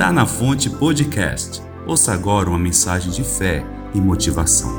Tá 0.00 0.10
na 0.10 0.24
Fonte 0.24 0.70
Podcast. 0.70 1.60
Ouça 1.86 2.14
agora 2.14 2.48
uma 2.48 2.58
mensagem 2.58 3.12
de 3.12 3.22
fé 3.22 3.62
e 3.94 4.00
motivação. 4.00 4.70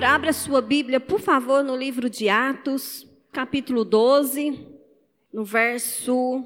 Abra 0.00 0.32
sua 0.32 0.62
Bíblia, 0.62 1.00
por 1.00 1.18
favor, 1.18 1.64
no 1.64 1.74
livro 1.74 2.08
de 2.08 2.28
Atos, 2.28 3.08
capítulo 3.32 3.84
12, 3.84 4.68
no 5.32 5.44
verso 5.44 6.44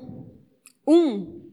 1. 0.87 1.53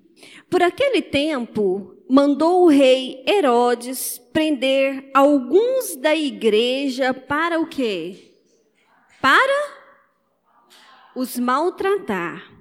Por 0.49 0.63
aquele 0.63 1.01
tempo, 1.01 1.97
mandou 2.09 2.63
o 2.63 2.69
rei 2.69 3.25
Herodes 3.27 4.21
prender 4.31 5.11
alguns 5.13 5.97
da 5.97 6.15
igreja 6.15 7.13
para 7.13 7.59
o 7.59 7.67
quê? 7.67 8.31
Para 9.19 9.74
os 11.15 11.39
maltratar, 11.39 12.51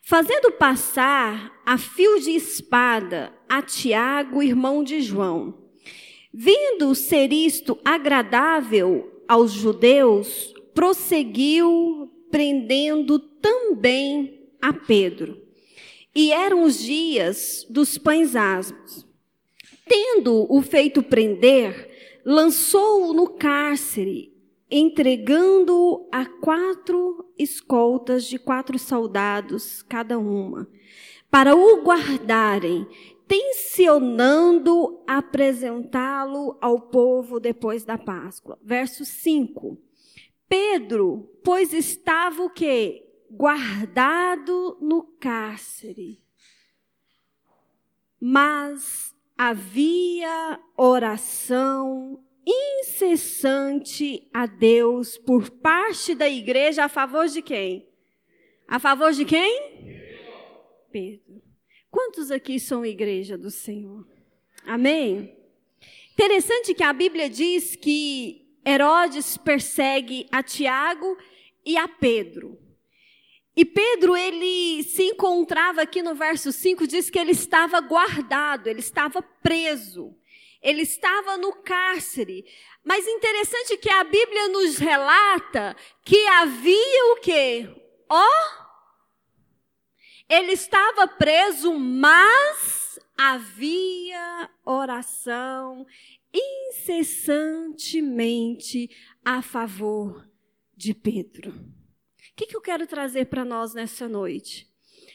fazendo 0.00 0.50
passar 0.52 1.52
a 1.64 1.76
fio 1.76 2.18
de 2.18 2.30
espada 2.30 3.32
a 3.48 3.60
Tiago, 3.60 4.42
irmão 4.42 4.82
de 4.82 5.00
João. 5.00 5.54
Vendo 6.32 6.94
ser 6.94 7.32
isto 7.32 7.78
agradável 7.84 9.22
aos 9.28 9.52
judeus, 9.52 10.54
prosseguiu 10.74 12.10
prendendo 12.30 13.18
também 13.18 14.48
a 14.62 14.72
Pedro. 14.72 15.40
E 16.14 16.32
eram 16.32 16.62
os 16.62 16.78
dias 16.78 17.66
dos 17.68 17.98
pães 17.98 18.34
asmos. 18.34 19.06
Tendo 19.86 20.46
o 20.48 20.62
feito 20.62 21.02
prender, 21.02 22.20
lançou-o 22.24 23.12
no 23.12 23.28
cárcere 23.28 24.32
entregando-o 24.70 26.08
a 26.12 26.24
quatro 26.24 27.32
escoltas 27.38 28.24
de 28.24 28.38
quatro 28.38 28.78
soldados 28.78 29.82
cada 29.82 30.18
uma, 30.18 30.68
para 31.30 31.56
o 31.56 31.82
guardarem, 31.82 32.86
tensionando 33.26 35.02
apresentá-lo 35.06 36.58
ao 36.60 36.80
povo 36.80 37.38
depois 37.40 37.84
da 37.84 37.96
Páscoa. 37.96 38.58
Verso 38.62 39.04
5. 39.04 39.78
Pedro, 40.48 41.30
pois 41.44 41.72
estava 41.72 42.42
o 42.42 42.50
quê? 42.50 43.06
Guardado 43.30 44.76
no 44.80 45.04
cárcere. 45.20 46.20
Mas 48.20 49.14
havia 49.38 50.60
oração 50.76 52.22
incessante 52.46 54.28
a 54.32 54.46
Deus 54.46 55.18
por 55.18 55.50
parte 55.50 56.14
da 56.14 56.28
igreja 56.28 56.84
a 56.84 56.88
favor 56.88 57.26
de 57.28 57.42
quem? 57.42 57.88
A 58.66 58.78
favor 58.78 59.12
de 59.12 59.24
quem? 59.24 60.00
Pedro. 60.90 61.42
Quantos 61.90 62.30
aqui 62.30 62.60
são 62.60 62.86
igreja 62.86 63.36
do 63.36 63.50
Senhor? 63.50 64.06
Amém? 64.64 65.36
Interessante 66.12 66.74
que 66.74 66.82
a 66.82 66.92
Bíblia 66.92 67.28
diz 67.28 67.74
que 67.74 68.46
Herodes 68.64 69.36
persegue 69.36 70.26
a 70.30 70.42
Tiago 70.42 71.16
e 71.64 71.76
a 71.76 71.88
Pedro. 71.88 72.58
E 73.56 73.64
Pedro, 73.64 74.16
ele 74.16 74.82
se 74.84 75.02
encontrava 75.02 75.82
aqui 75.82 76.02
no 76.02 76.14
verso 76.14 76.52
5, 76.52 76.86
diz 76.86 77.10
que 77.10 77.18
ele 77.18 77.32
estava 77.32 77.80
guardado, 77.80 78.68
ele 78.68 78.80
estava 78.80 79.20
preso. 79.20 80.16
Ele 80.62 80.82
estava 80.82 81.38
no 81.38 81.54
cárcere. 81.62 82.44
Mas 82.84 83.06
interessante 83.06 83.78
que 83.78 83.90
a 83.90 84.04
Bíblia 84.04 84.48
nos 84.48 84.76
relata 84.78 85.74
que 86.04 86.26
havia 86.26 87.12
o 87.12 87.16
quê? 87.16 87.68
Ó, 88.08 88.22
oh, 88.22 88.70
ele 90.28 90.52
estava 90.52 91.08
preso, 91.08 91.72
mas 91.78 92.98
havia 93.16 94.50
oração 94.64 95.86
incessantemente 96.32 98.88
a 99.24 99.42
favor 99.42 100.30
de 100.76 100.94
Pedro. 100.94 101.50
O 101.50 101.74
que, 102.36 102.46
que 102.46 102.56
eu 102.56 102.60
quero 102.60 102.86
trazer 102.86 103.24
para 103.26 103.44
nós 103.44 103.74
nessa 103.74 104.08
noite? 104.08 104.70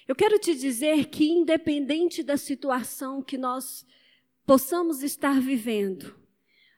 Eu 0.07 0.15
quero 0.15 0.37
te 0.37 0.53
dizer 0.53 1.05
que, 1.05 1.29
independente 1.29 2.21
da 2.21 2.37
situação 2.37 3.23
que 3.23 3.37
nós 3.37 3.85
possamos 4.45 5.03
estar 5.03 5.39
vivendo, 5.39 6.15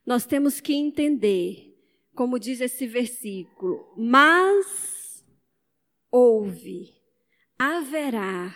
nós 0.05 0.25
temos 0.25 0.59
que 0.59 0.73
entender, 0.73 1.75
como 2.16 2.39
diz 2.39 2.61
esse 2.61 2.88
versículo, 2.88 3.94
mas 3.97 5.25
houve, 6.09 6.95
haverá 7.59 8.56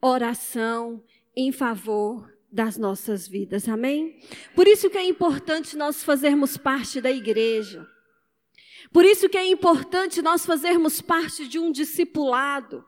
oração 0.00 1.04
em 1.36 1.52
favor 1.52 2.28
das 2.50 2.76
nossas 2.76 3.28
vidas, 3.28 3.68
amém? 3.68 4.18
Por 4.54 4.66
isso 4.66 4.88
que 4.88 4.98
é 4.98 5.04
importante 5.04 5.76
nós 5.76 6.02
fazermos 6.02 6.56
parte 6.56 7.00
da 7.00 7.10
igreja. 7.10 7.86
Por 8.92 9.04
isso 9.04 9.28
que 9.28 9.36
é 9.36 9.46
importante 9.46 10.22
nós 10.22 10.46
fazermos 10.46 11.00
parte 11.00 11.46
de 11.46 11.58
um 11.58 11.70
discipulado. 11.70 12.84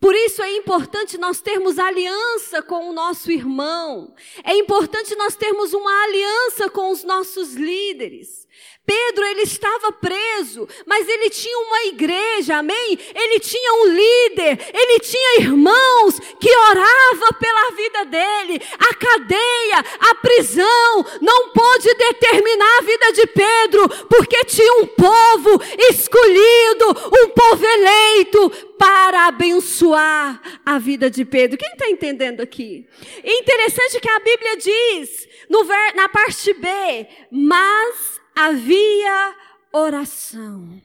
Por 0.00 0.14
isso 0.14 0.42
é 0.42 0.56
importante 0.56 1.18
nós 1.18 1.42
termos 1.42 1.78
aliança 1.78 2.62
com 2.62 2.88
o 2.88 2.92
nosso 2.92 3.30
irmão. 3.30 4.14
É 4.42 4.54
importante 4.54 5.14
nós 5.14 5.36
termos 5.36 5.74
uma 5.74 6.04
aliança 6.04 6.70
com 6.70 6.90
os 6.90 7.04
nossos 7.04 7.52
líderes. 7.52 8.48
Pedro, 8.86 9.24
ele 9.24 9.42
estava 9.42 9.92
preso, 9.92 10.66
mas 10.84 11.08
ele 11.08 11.30
tinha 11.30 11.56
uma 11.58 11.84
igreja, 11.84 12.56
amém? 12.56 12.98
Ele 13.14 13.38
tinha 13.38 13.74
um 13.74 13.86
líder, 13.86 14.58
ele 14.74 14.98
tinha 14.98 15.40
irmãos 15.42 16.18
que 16.40 16.50
oravam 16.50 17.28
pela 17.38 17.70
vida 17.70 18.04
dele. 18.06 18.60
A 18.80 18.94
cadeia, 18.94 19.84
a 20.00 20.14
prisão 20.16 21.06
não 21.20 21.50
pôde 21.50 21.94
determinar 21.94 22.78
a 22.78 22.82
vida 22.82 23.12
de 23.12 23.26
Pedro, 23.28 23.88
porque 24.08 24.44
tinha 24.46 24.72
um 24.82 24.86
povo 24.86 25.62
escolhido, 25.90 26.86
um 27.22 27.28
povo 27.28 27.64
eleito 27.64 28.69
para 28.80 29.26
abençoar 29.26 30.40
a 30.64 30.78
vida 30.78 31.10
de 31.10 31.22
Pedro. 31.22 31.58
Quem 31.58 31.72
está 31.72 31.90
entendendo 31.90 32.40
aqui? 32.40 32.88
É 33.22 33.38
interessante 33.38 34.00
que 34.00 34.08
a 34.08 34.18
Bíblia 34.20 34.56
diz, 34.56 35.28
no, 35.50 35.62
na 35.94 36.08
parte 36.08 36.54
B, 36.54 37.06
mas 37.30 38.18
havia 38.34 39.36
oração. 39.70 40.80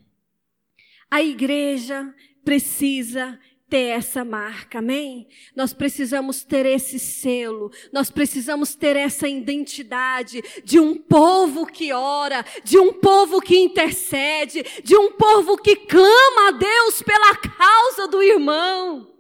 A 1.10 1.24
igreja 1.24 2.14
precisa 2.44 3.40
ter 3.76 3.90
essa 3.90 4.24
marca, 4.24 4.80
amém? 4.80 5.28
Nós 5.54 5.74
precisamos 5.74 6.46
ter 6.46 6.66
esse 6.66 6.98
selo, 6.98 7.70
nós 7.92 8.10
precisamos 8.10 8.74
ter 8.74 8.96
essa 8.96 9.28
identidade 9.28 10.42
de 10.64 10.80
um 10.80 10.96
povo 10.96 11.66
que 11.66 11.92
ora, 11.92 12.46
de 12.64 12.80
um 12.80 12.94
povo 12.94 13.42
que 13.42 13.58
intercede, 13.58 14.64
de 14.82 14.96
um 14.96 15.12
povo 15.12 15.58
que 15.58 15.76
clama 15.76 16.48
a 16.48 16.52
Deus 16.52 17.02
pela 17.02 17.36
causa 17.36 18.08
do 18.08 18.24
irmão. 18.24 19.15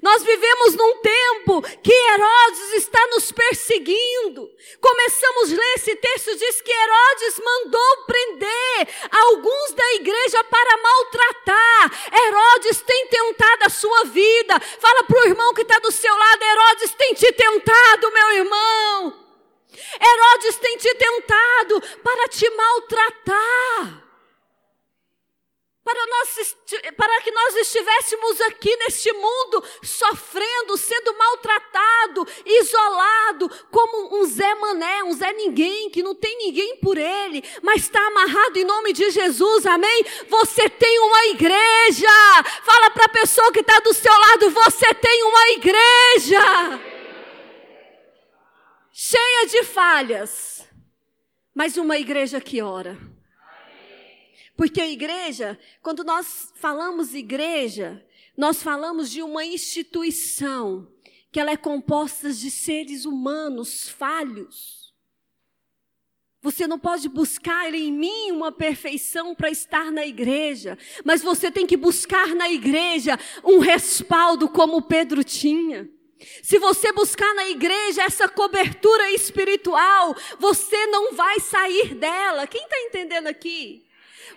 Nós 0.00 0.22
vivemos 0.22 0.74
num 0.74 0.96
tempo 0.98 1.62
que 1.82 1.92
Herodes 1.92 2.72
está 2.74 3.06
nos 3.08 3.30
perseguindo. 3.30 4.50
Começamos 4.80 5.52
a 5.52 5.56
ler 5.56 5.74
esse 5.74 5.94
texto, 5.96 6.36
diz 6.36 6.60
que 6.62 6.72
Herodes 6.72 7.40
mandou 7.44 7.96
prender 8.06 8.88
alguns 9.10 9.72
da 9.72 9.92
igreja 9.94 10.44
para 10.44 10.82
maltratar. 10.82 12.12
Herodes 12.14 12.80
tem 12.82 13.06
tentado 13.08 13.64
a 13.64 13.70
sua 13.70 14.04
vida. 14.04 14.58
Fala 14.80 15.04
para 15.04 15.20
o 15.20 15.24
irmão 15.24 15.52
que 15.54 15.62
está 15.62 15.78
do 15.78 15.92
seu 15.92 16.14
lado: 16.16 16.42
Herodes 16.42 16.94
tem 16.94 17.14
te 17.14 17.32
tentado, 17.32 18.12
meu 18.12 18.32
irmão. 18.32 19.22
Herodes 20.00 20.56
tem 20.56 20.76
te 20.76 20.94
tentado 20.94 21.80
para 22.02 22.28
te 22.28 22.48
maltratar 22.50 24.01
para, 25.92 26.06
nós, 26.06 26.56
para 26.96 27.20
que 27.20 27.30
nós 27.30 27.56
estivéssemos 27.56 28.40
aqui 28.42 28.74
neste 28.76 29.12
mundo 29.12 29.62
sofrendo, 29.82 30.76
sendo 30.78 31.16
maltratado, 31.16 32.26
isolado, 32.46 33.50
como 33.70 34.18
um 34.18 34.24
Zé 34.24 34.54
Mané, 34.54 35.04
um 35.04 35.12
Zé 35.12 35.32
Ninguém, 35.34 35.90
que 35.90 36.02
não 36.02 36.14
tem 36.14 36.36
ninguém 36.38 36.76
por 36.76 36.96
ele, 36.96 37.44
mas 37.62 37.82
está 37.82 38.00
amarrado 38.06 38.58
em 38.58 38.64
nome 38.64 38.92
de 38.94 39.10
Jesus, 39.10 39.66
amém? 39.66 40.04
Você 40.28 40.68
tem 40.70 40.98
uma 41.00 41.26
igreja, 41.26 42.08
fala 42.64 42.90
para 42.90 43.04
a 43.04 43.10
pessoa 43.10 43.52
que 43.52 43.60
está 43.60 43.78
do 43.80 43.92
seu 43.92 44.12
lado: 44.12 44.50
você 44.50 44.94
tem 44.94 45.22
uma 45.24 45.48
igreja, 45.50 46.80
cheia 48.92 49.46
de 49.46 49.62
falhas, 49.64 50.66
mas 51.54 51.76
uma 51.76 51.98
igreja 51.98 52.40
que 52.40 52.62
ora. 52.62 53.12
Porque 54.56 54.80
a 54.80 54.88
igreja, 54.88 55.58
quando 55.82 56.04
nós 56.04 56.52
falamos 56.56 57.14
igreja, 57.14 58.04
nós 58.36 58.62
falamos 58.62 59.10
de 59.10 59.22
uma 59.22 59.44
instituição 59.44 60.88
que 61.30 61.40
ela 61.40 61.50
é 61.50 61.56
composta 61.56 62.32
de 62.32 62.50
seres 62.50 63.04
humanos 63.04 63.88
falhos. 63.88 64.92
Você 66.42 66.66
não 66.66 66.78
pode 66.78 67.08
buscar 67.08 67.72
em 67.72 67.92
mim 67.92 68.32
uma 68.32 68.50
perfeição 68.50 69.34
para 69.34 69.48
estar 69.48 69.92
na 69.92 70.04
igreja, 70.04 70.76
mas 71.04 71.22
você 71.22 71.50
tem 71.50 71.66
que 71.66 71.76
buscar 71.76 72.34
na 72.34 72.50
igreja 72.50 73.18
um 73.44 73.60
respaldo 73.60 74.48
como 74.48 74.82
Pedro 74.82 75.22
tinha. 75.22 75.88
Se 76.42 76.58
você 76.58 76.92
buscar 76.92 77.32
na 77.34 77.48
igreja 77.48 78.02
essa 78.02 78.28
cobertura 78.28 79.10
espiritual, 79.12 80.14
você 80.38 80.86
não 80.86 81.14
vai 81.14 81.40
sair 81.40 81.94
dela. 81.94 82.46
Quem 82.46 82.62
está 82.62 82.80
entendendo 82.80 83.28
aqui? 83.28 83.86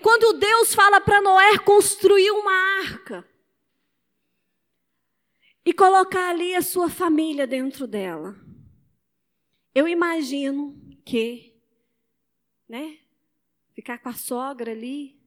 Quando 0.01 0.33
Deus 0.33 0.73
fala 0.73 1.01
para 1.01 1.21
Noé 1.21 1.57
construir 1.59 2.31
uma 2.31 2.79
arca 2.81 3.27
e 5.65 5.73
colocar 5.73 6.29
ali 6.29 6.55
a 6.55 6.61
sua 6.61 6.89
família 6.89 7.47
dentro 7.47 7.87
dela, 7.87 8.35
eu 9.73 9.87
imagino 9.87 10.79
que 11.03 11.55
né? 12.67 12.99
Ficar 13.73 13.99
com 13.99 14.09
a 14.09 14.13
sogra 14.13 14.71
ali. 14.71 15.19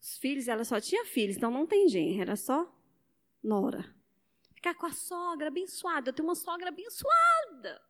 Os 0.00 0.16
filhos, 0.18 0.48
ela 0.48 0.64
só 0.64 0.80
tinha 0.80 1.04
filhos, 1.04 1.36
então 1.36 1.50
não 1.50 1.66
tem 1.66 1.88
genro, 1.88 2.22
era 2.22 2.36
só 2.36 2.72
nora. 3.42 3.94
Ficar 4.54 4.74
com 4.74 4.86
a 4.86 4.92
sogra 4.92 5.48
abençoada. 5.48 6.10
Eu 6.10 6.14
tenho 6.14 6.28
uma 6.28 6.34
sogra 6.34 6.68
abençoada. 6.68 7.82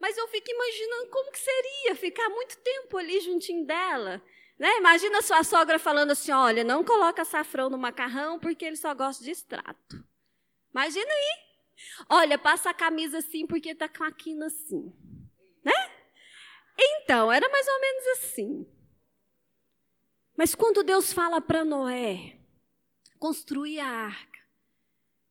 Mas 0.00 0.16
eu 0.16 0.26
fico 0.28 0.50
imaginando 0.50 1.10
como 1.10 1.30
que 1.30 1.38
seria 1.38 1.94
ficar 1.94 2.28
muito 2.30 2.58
tempo 2.58 2.96
ali 2.96 3.20
juntinho 3.20 3.64
dela. 3.64 4.22
Né? 4.62 4.76
Imagina 4.78 5.20
sua 5.22 5.42
sogra 5.42 5.76
falando 5.76 6.12
assim: 6.12 6.30
olha, 6.30 6.62
não 6.62 6.84
coloca 6.84 7.22
açafrão 7.22 7.68
no 7.68 7.76
macarrão 7.76 8.38
porque 8.38 8.64
ele 8.64 8.76
só 8.76 8.94
gosta 8.94 9.24
de 9.24 9.32
extrato. 9.32 10.06
Imagina 10.70 11.12
aí. 11.12 11.38
Olha, 12.08 12.38
passa 12.38 12.70
a 12.70 12.74
camisa 12.74 13.18
assim 13.18 13.44
porque 13.44 13.70
está 13.70 13.88
com 13.88 14.04
a 14.04 14.12
quina 14.12 14.46
assim. 14.46 14.94
Né? 15.64 15.72
Então, 16.78 17.32
era 17.32 17.48
mais 17.48 17.66
ou 17.66 17.80
menos 17.80 18.06
assim. 18.06 18.72
Mas 20.36 20.54
quando 20.54 20.84
Deus 20.84 21.12
fala 21.12 21.40
para 21.40 21.64
Noé 21.64 22.38
construir 23.18 23.80
a 23.80 23.88
arca, 23.88 24.38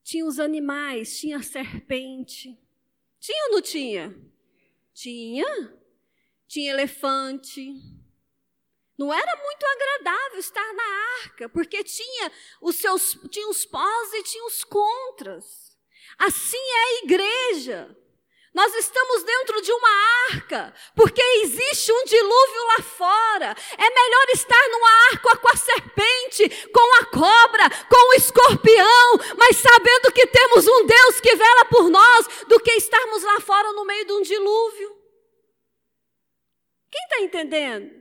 tinha 0.03 0.25
os 0.25 0.41
animais, 0.41 1.17
tinha 1.17 1.37
a 1.37 1.41
serpente. 1.41 2.59
Tinha 3.17 3.45
ou 3.45 3.53
não 3.53 3.61
tinha? 3.61 4.13
Tinha. 4.93 5.73
Tinha 6.49 6.71
elefante. 6.71 8.00
Não 9.01 9.11
era 9.11 9.35
muito 9.35 9.65
agradável 9.65 10.37
estar 10.37 10.73
na 10.73 10.83
arca, 11.23 11.49
porque 11.49 11.83
tinha 11.83 12.31
os 12.61 12.75
seus 12.75 13.17
tinha 13.31 13.49
os 13.49 13.65
pós 13.65 14.13
e 14.13 14.21
tinha 14.21 14.45
os 14.45 14.63
contras. 14.63 15.75
Assim 16.19 16.55
é 16.55 16.83
a 16.83 17.03
igreja. 17.03 17.97
Nós 18.53 18.75
estamos 18.75 19.23
dentro 19.23 19.59
de 19.59 19.71
uma 19.71 19.89
arca, 20.29 20.75
porque 20.95 21.19
existe 21.41 21.91
um 21.91 22.03
dilúvio 22.03 22.63
lá 22.67 22.83
fora. 22.83 23.55
É 23.75 23.89
melhor 23.89 24.25
estar 24.35 24.69
numa 24.69 24.91
arca 25.13 25.35
com 25.37 25.47
a 25.47 25.57
serpente, 25.57 26.67
com 26.67 27.01
a 27.01 27.05
cobra, 27.05 27.69
com 27.89 28.09
o 28.11 28.13
escorpião, 28.13 29.17
mas 29.35 29.57
sabendo 29.57 30.11
que 30.11 30.27
temos 30.27 30.67
um 30.67 30.85
Deus 30.85 31.19
que 31.19 31.35
vela 31.35 31.65
por 31.65 31.89
nós, 31.89 32.27
do 32.47 32.59
que 32.59 32.73
estarmos 32.73 33.23
lá 33.23 33.39
fora 33.39 33.73
no 33.73 33.83
meio 33.83 34.05
de 34.05 34.13
um 34.13 34.21
dilúvio. 34.21 34.95
Quem 36.91 37.01
está 37.01 37.21
entendendo? 37.21 38.00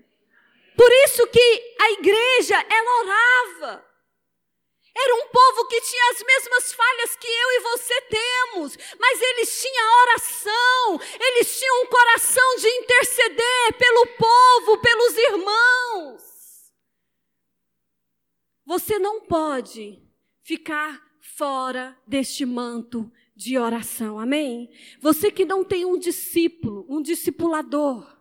Por 0.80 0.90
isso 1.04 1.26
que 1.26 1.76
a 1.78 1.90
igreja, 1.90 2.54
ela 2.54 3.00
orava. 3.00 3.84
Era 4.96 5.14
um 5.14 5.28
povo 5.28 5.68
que 5.68 5.78
tinha 5.78 6.10
as 6.12 6.22
mesmas 6.22 6.72
falhas 6.72 7.16
que 7.16 7.26
eu 7.26 7.50
e 7.50 7.60
você 7.60 8.00
temos, 8.00 8.78
mas 8.98 9.20
eles 9.20 9.60
tinham 9.60 10.02
oração, 10.04 11.00
eles 11.20 11.58
tinham 11.58 11.82
um 11.82 11.86
coração 11.86 12.56
de 12.56 12.68
interceder 12.68 13.74
pelo 13.76 14.06
povo, 14.16 14.78
pelos 14.78 15.18
irmãos. 15.18 16.22
Você 18.64 18.98
não 18.98 19.20
pode 19.20 20.02
ficar 20.42 20.98
fora 21.20 21.94
deste 22.06 22.46
manto 22.46 23.12
de 23.36 23.58
oração, 23.58 24.18
amém? 24.18 24.70
Você 24.98 25.30
que 25.30 25.44
não 25.44 25.62
tem 25.62 25.84
um 25.84 25.98
discípulo, 25.98 26.86
um 26.88 27.02
discipulador, 27.02 28.19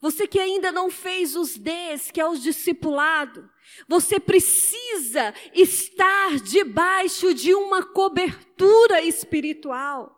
você 0.00 0.26
que 0.26 0.38
ainda 0.38 0.72
não 0.72 0.90
fez 0.90 1.36
os 1.36 1.56
Ds, 1.56 2.10
que 2.10 2.20
é 2.20 2.26
o 2.26 2.36
discipulado, 2.36 3.48
você 3.86 4.18
precisa 4.18 5.34
estar 5.52 6.40
debaixo 6.40 7.34
de 7.34 7.54
uma 7.54 7.84
cobertura 7.84 9.02
espiritual. 9.02 10.16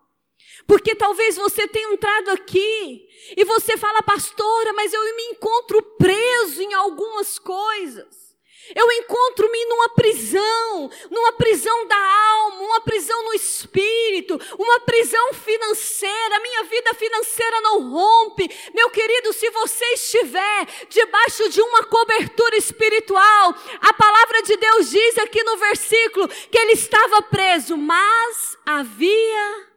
Porque 0.66 0.94
talvez 0.94 1.36
você 1.36 1.66
tenha 1.66 1.92
entrado 1.92 2.30
aqui 2.30 3.08
e 3.36 3.44
você 3.44 3.76
fala, 3.76 4.02
pastora, 4.02 4.72
mas 4.72 4.92
eu 4.92 5.02
me 5.16 5.22
encontro 5.32 5.82
preso 5.98 6.62
em 6.62 6.72
algumas 6.74 7.38
coisas. 7.38 8.31
Eu 8.74 8.90
encontro-me 8.92 9.64
numa 9.66 9.88
prisão, 9.90 10.90
numa 11.10 11.32
prisão 11.32 11.86
da 11.86 11.96
alma, 11.96 12.62
uma 12.62 12.80
prisão 12.80 13.24
no 13.24 13.34
espírito, 13.34 14.38
uma 14.58 14.80
prisão 14.80 15.32
financeira. 15.34 16.40
Minha 16.40 16.64
vida 16.64 16.94
financeira 16.94 17.60
não 17.60 17.90
rompe. 17.90 18.48
Meu 18.74 18.90
querido, 18.90 19.32
se 19.32 19.50
você 19.50 19.84
estiver 19.94 20.66
debaixo 20.88 21.48
de 21.48 21.60
uma 21.60 21.84
cobertura 21.84 22.56
espiritual, 22.56 23.54
a 23.80 23.92
palavra 23.92 24.42
de 24.42 24.56
Deus 24.56 24.90
diz 24.90 25.18
aqui 25.18 25.42
no 25.42 25.56
versículo 25.56 26.28
que 26.28 26.58
ele 26.58 26.72
estava 26.72 27.22
preso, 27.22 27.76
mas 27.76 28.56
havia 28.64 29.72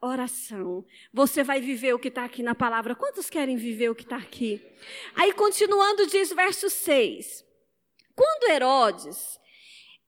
oração. 0.00 0.84
Você 1.12 1.42
vai 1.42 1.60
viver 1.60 1.94
o 1.94 1.98
que 1.98 2.08
está 2.08 2.24
aqui 2.24 2.42
na 2.42 2.54
palavra. 2.54 2.94
Quantos 2.94 3.28
querem 3.28 3.56
viver 3.56 3.90
o 3.90 3.94
que 3.94 4.04
está 4.04 4.16
aqui? 4.16 4.62
Aí, 5.14 5.32
continuando, 5.32 6.06
diz 6.06 6.32
verso 6.32 6.68
6. 6.70 7.45
Quando 8.16 8.50
Herodes 8.50 9.38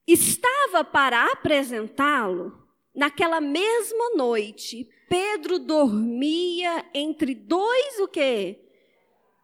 estava 0.07 0.83
para 0.83 1.31
apresentá-lo, 1.31 2.67
naquela 2.95 3.39
mesma 3.39 4.17
noite, 4.17 4.89
Pedro 5.11 5.59
dormia 5.59 6.89
entre 6.95 7.35
dois 7.35 7.99
o 7.99 8.09
quê? 8.09 8.65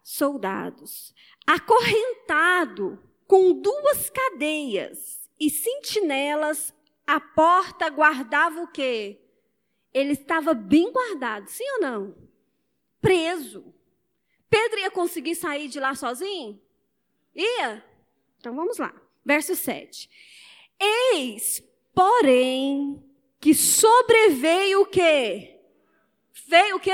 Soldados, 0.03 1.13
acorrentado 1.45 2.99
com 3.27 3.53
duas 3.53 4.09
cadeias 4.09 5.29
e 5.39 5.49
sentinelas, 5.49 6.73
a 7.05 7.19
porta 7.19 7.87
guardava 7.89 8.61
o 8.61 8.67
quê? 8.67 9.21
Ele 9.93 10.13
estava 10.13 10.55
bem 10.55 10.91
guardado, 10.91 11.47
sim 11.47 11.63
ou 11.73 11.81
não? 11.81 12.15
Preso. 12.99 13.73
Pedro 14.49 14.79
ia 14.79 14.89
conseguir 14.89 15.35
sair 15.35 15.67
de 15.67 15.79
lá 15.79 15.93
sozinho? 15.93 16.59
Ia? 17.35 17.94
Então 18.45 18.55
vamos 18.55 18.77
lá. 18.77 18.93
Verso 19.25 19.55
7. 19.55 20.07
Eis, 20.79 21.63
porém, 21.95 23.03
que 23.41 23.55
sobreveio 23.55 24.81
o 24.81 24.85
quê? 24.85 25.59
Veio 26.47 26.75
o 26.75 26.79
quê? 26.79 26.93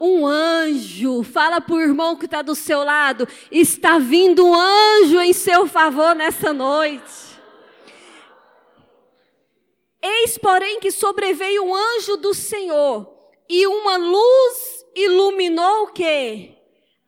Um 0.00 0.26
anjo. 0.26 1.22
Fala 1.22 1.60
para 1.60 1.74
o 1.74 1.80
irmão 1.82 2.16
que 2.16 2.24
está 2.24 2.40
do 2.40 2.54
seu 2.54 2.82
lado. 2.84 3.28
Está 3.52 3.98
vindo 3.98 4.46
um 4.46 4.54
anjo 4.54 5.20
em 5.20 5.34
seu 5.34 5.66
favor 5.66 6.14
nessa 6.14 6.54
noite. 6.54 7.38
Eis, 10.00 10.38
porém, 10.38 10.80
que 10.80 10.90
sobreveio 10.90 11.66
um 11.66 11.74
anjo 11.74 12.16
do 12.16 12.32
Senhor, 12.32 13.14
e 13.46 13.66
uma 13.66 13.98
luz 13.98 14.86
iluminou 14.94 15.82
o 15.82 15.88
quê? 15.88 16.57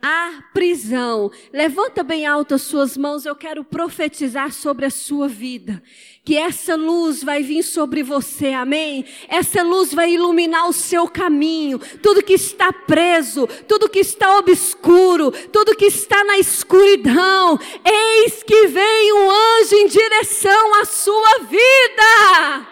A 0.02 0.42
prisão. 0.52 1.30
Levanta 1.52 2.02
bem 2.02 2.26
alto 2.26 2.54
as 2.54 2.62
suas 2.62 2.97
mãos, 2.97 3.26
eu 3.26 3.37
quero 3.37 3.62
profetizar 3.62 4.52
sobre 4.52 4.87
a 4.87 4.90
sua 4.90 5.28
vida. 5.28 5.83
Que 6.25 6.37
essa 6.37 6.76
luz 6.76 7.25
vai 7.25 7.42
vir 7.42 7.62
sobre 7.62 8.02
você, 8.02 8.52
amém? 8.52 9.04
Essa 9.28 9.62
luz 9.62 9.92
vai 9.92 10.12
iluminar 10.12 10.69
o 10.69 10.73
seu 10.73 11.09
caminho. 11.09 11.78
Tudo 12.02 12.23
que 12.23 12.35
está 12.35 12.73
preso, 12.73 13.47
tudo 13.66 13.88
que 13.88 14.00
está 14.00 14.38
obscuro, 14.38 15.33
tudo 15.52 15.76
que 15.76 15.87
está 15.87 16.23
na 16.25 16.38
escuridão. 16.38 17.59
Eis 17.85 18.42
que 18.42 18.66
vem 18.69 19.12
um 19.12 19.30
anjo 19.30 19.75
em 19.76 19.87
direção 19.87 20.75
à 20.80 20.85
sua 20.85 21.38
vida. 21.40 22.66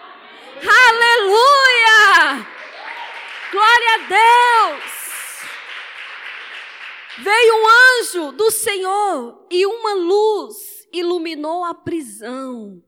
Aleluia! 0.61 2.47
Glória 3.51 3.93
a 3.93 4.77
Deus! 4.77 4.88
Veio 7.21 7.53
um 7.53 7.67
anjo 7.99 8.31
do 8.31 8.49
Senhor 8.49 9.45
e 9.51 9.65
uma 9.65 9.93
luz 9.93 10.87
iluminou 10.93 11.65
a 11.65 11.73
prisão. 11.73 12.81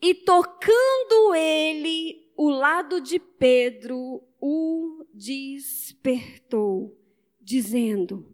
E 0.00 0.14
tocando 0.14 1.34
ele 1.34 2.30
o 2.36 2.48
lado 2.48 3.00
de 3.00 3.18
Pedro, 3.18 4.22
o 4.40 5.04
despertou, 5.12 6.96
dizendo: 7.42 8.32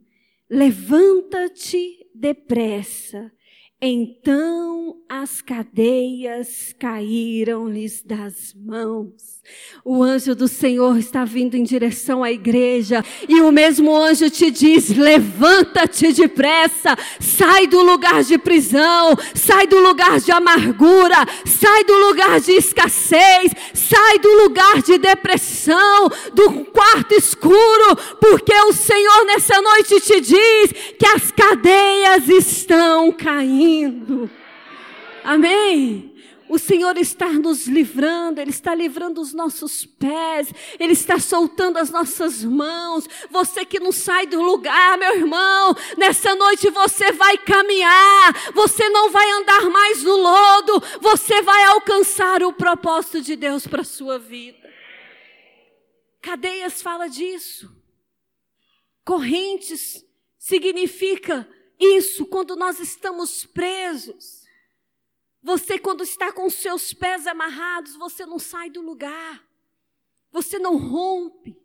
Levanta-te 0.49 2.07
depressa. 2.15 3.33
Então 3.81 5.03
as 5.09 5.43
cadeias 5.43 6.73
caíram-lhes 6.75 8.03
das 8.03 8.55
mãos. 8.55 9.34
O 9.85 10.03
anjo 10.03 10.35
do 10.35 10.49
Senhor 10.49 10.97
está 10.97 11.25
vindo 11.25 11.57
em 11.57 11.63
direção 11.63 12.25
à 12.25 12.33
igreja 12.33 13.05
e 13.29 13.43
o 13.43 13.53
mesmo 13.53 13.95
anjo 13.95 14.31
te 14.31 14.51
diz: 14.51 14.89
levanta-te 14.89 16.13
depressa, 16.13 16.97
sai 17.21 17.67
do 17.67 17.83
lugar 17.83 18.23
de 18.23 18.39
prisão, 18.39 19.15
sai 19.35 19.67
do 19.67 19.79
lugar 19.79 20.21
de 20.21 20.33
amargura, 20.33 21.27
sai 21.45 21.85
do 21.85 21.95
lugar 21.99 22.41
de 22.41 22.53
escassez, 22.53 23.53
sai 23.75 24.19
do 24.19 24.43
lugar 24.43 24.81
de 24.83 24.97
depressão, 24.97 26.09
do 26.33 26.65
quarto 26.67 27.13
escuro, 27.13 27.97
porque 28.21 28.55
o 28.55 28.73
Senhor 28.73 29.27
nessa 29.27 29.61
noite 29.61 30.01
te 30.01 30.21
diz 30.21 30.73
que 30.99 31.07
as 31.07 31.31
cadeias 31.31 32.29
estão 32.29 33.13
caindo. 33.13 34.31
Amém. 35.23 36.14
O 36.49 36.59
Senhor 36.59 36.97
está 36.99 37.31
nos 37.33 37.67
livrando, 37.67 38.41
Ele 38.41 38.51
está 38.51 38.75
livrando 38.75 39.21
os 39.21 39.33
nossos 39.33 39.87
pés, 39.87 40.53
Ele 40.79 40.93
está 40.93 41.19
soltando 41.19 41.79
as 41.79 41.91
nossas 41.91 42.45
mãos. 42.45 43.09
Você 43.31 43.65
que 43.65 43.81
não 43.81 43.91
sai 43.91 44.27
do 44.27 44.43
lugar, 44.43 44.99
meu 44.99 45.17
irmão, 45.17 45.75
nessa 45.97 46.35
noite 46.35 46.69
você 46.71 47.13
vai 47.13 47.39
caminhar, 47.39 48.53
você 48.53 48.89
não 48.91 49.11
vai 49.11 49.31
andar 49.31 49.71
mais 49.71 50.03
no 50.03 50.17
lodo, 50.17 50.83
você 51.01 51.41
vai 51.41 51.65
alcançar 51.65 52.43
o 52.43 52.53
propósito 52.53 53.23
de 53.23 53.37
Deus 53.37 53.67
para 53.67 53.81
a 53.81 53.85
sua 53.85 54.19
vida. 54.19 54.65
Cadeias 56.21 56.83
fala 56.83 57.09
disso. 57.09 57.71
Correntes 59.05 60.05
significa 60.39 61.49
isso 61.79 62.27
quando 62.27 62.55
nós 62.55 62.81
estamos 62.81 63.45
presos. 63.45 64.44
Você, 65.45 65.79
quando 65.79 66.03
está 66.03 66.33
com 66.33 66.47
os 66.47 66.55
seus 66.55 66.95
pés 66.95 67.27
amarrados, 67.27 67.95
você 67.97 68.25
não 68.25 68.39
sai 68.39 68.71
do 68.71 68.81
lugar, 68.81 69.47
você 70.33 70.59
não 70.59 70.79
rompe. 70.79 71.63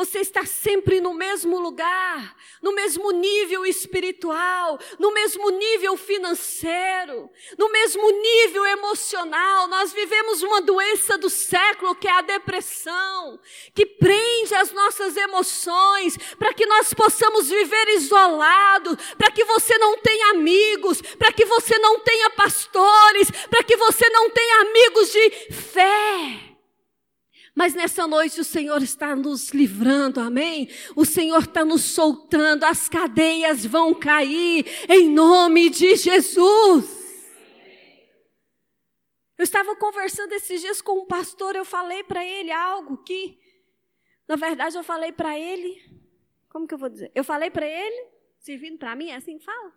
Você 0.00 0.20
está 0.20 0.46
sempre 0.46 0.98
no 0.98 1.12
mesmo 1.12 1.60
lugar, 1.60 2.34
no 2.62 2.72
mesmo 2.72 3.10
nível 3.10 3.66
espiritual, 3.66 4.78
no 4.98 5.12
mesmo 5.12 5.50
nível 5.50 5.94
financeiro, 5.94 7.28
no 7.58 7.70
mesmo 7.70 8.10
nível 8.10 8.64
emocional. 8.64 9.68
Nós 9.68 9.92
vivemos 9.92 10.42
uma 10.42 10.62
doença 10.62 11.18
do 11.18 11.28
século 11.28 11.94
que 11.94 12.08
é 12.08 12.12
a 12.12 12.22
depressão, 12.22 13.38
que 13.74 13.84
prende 13.84 14.54
as 14.54 14.72
nossas 14.72 15.18
emoções 15.18 16.16
para 16.38 16.54
que 16.54 16.64
nós 16.64 16.94
possamos 16.94 17.50
viver 17.50 17.88
isolados, 17.90 18.96
para 19.18 19.30
que 19.30 19.44
você 19.44 19.76
não 19.76 19.98
tenha 19.98 20.30
amigos, 20.30 21.02
para 21.02 21.30
que 21.30 21.44
você 21.44 21.76
não 21.76 22.00
tenha 22.00 22.30
pastores, 22.30 23.30
para 23.50 23.62
que 23.62 23.76
você 23.76 24.08
não 24.08 24.30
tenha 24.30 24.62
amigos 24.62 25.12
de 25.12 25.30
fé. 25.52 26.49
Mas 27.54 27.74
nessa 27.74 28.06
noite 28.06 28.40
o 28.40 28.44
Senhor 28.44 28.82
está 28.82 29.14
nos 29.16 29.50
livrando, 29.50 30.20
amém? 30.20 30.68
O 30.94 31.04
Senhor 31.04 31.42
está 31.42 31.64
nos 31.64 31.82
soltando, 31.82 32.64
as 32.64 32.88
cadeias 32.88 33.66
vão 33.66 33.92
cair 33.92 34.64
em 34.88 35.08
nome 35.08 35.68
de 35.68 35.96
Jesus. 35.96 37.00
Eu 39.36 39.44
estava 39.44 39.74
conversando 39.74 40.32
esses 40.32 40.60
dias 40.60 40.82
com 40.82 41.00
um 41.00 41.06
pastor, 41.06 41.56
eu 41.56 41.64
falei 41.64 42.04
para 42.04 42.24
ele 42.24 42.52
algo 42.52 42.98
que, 42.98 43.40
na 44.28 44.36
verdade, 44.36 44.76
eu 44.76 44.84
falei 44.84 45.12
para 45.12 45.38
ele, 45.38 45.82
como 46.50 46.66
que 46.66 46.74
eu 46.74 46.78
vou 46.78 46.90
dizer? 46.90 47.10
Eu 47.14 47.24
falei 47.24 47.50
para 47.50 47.66
ele, 47.66 48.08
servindo 48.38 48.78
para 48.78 48.94
mim, 48.94 49.08
é 49.08 49.16
assim 49.16 49.38
que 49.38 49.44
fala? 49.44 49.72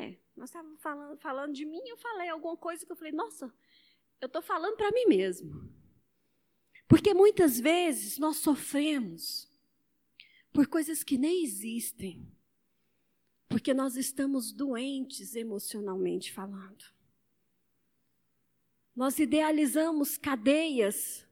É, 0.00 0.16
nós 0.36 0.50
estávamos 0.50 0.80
falando, 0.80 1.18
falando 1.18 1.52
de 1.52 1.64
mim, 1.64 1.82
eu 1.88 1.96
falei 1.96 2.28
alguma 2.28 2.56
coisa 2.56 2.86
que 2.86 2.92
eu 2.92 2.96
falei, 2.96 3.12
nossa, 3.12 3.52
eu 4.20 4.26
estou 4.26 4.40
falando 4.40 4.76
para 4.76 4.92
mim 4.92 5.06
mesmo. 5.06 5.77
Porque 6.88 7.12
muitas 7.12 7.60
vezes 7.60 8.18
nós 8.18 8.38
sofremos 8.38 9.46
por 10.52 10.66
coisas 10.66 11.04
que 11.04 11.18
nem 11.18 11.44
existem, 11.44 12.26
porque 13.46 13.74
nós 13.74 13.94
estamos 13.94 14.50
doentes 14.50 15.36
emocionalmente 15.36 16.32
falando. 16.32 16.84
Nós 18.96 19.18
idealizamos 19.18 20.16
cadeias 20.16 21.24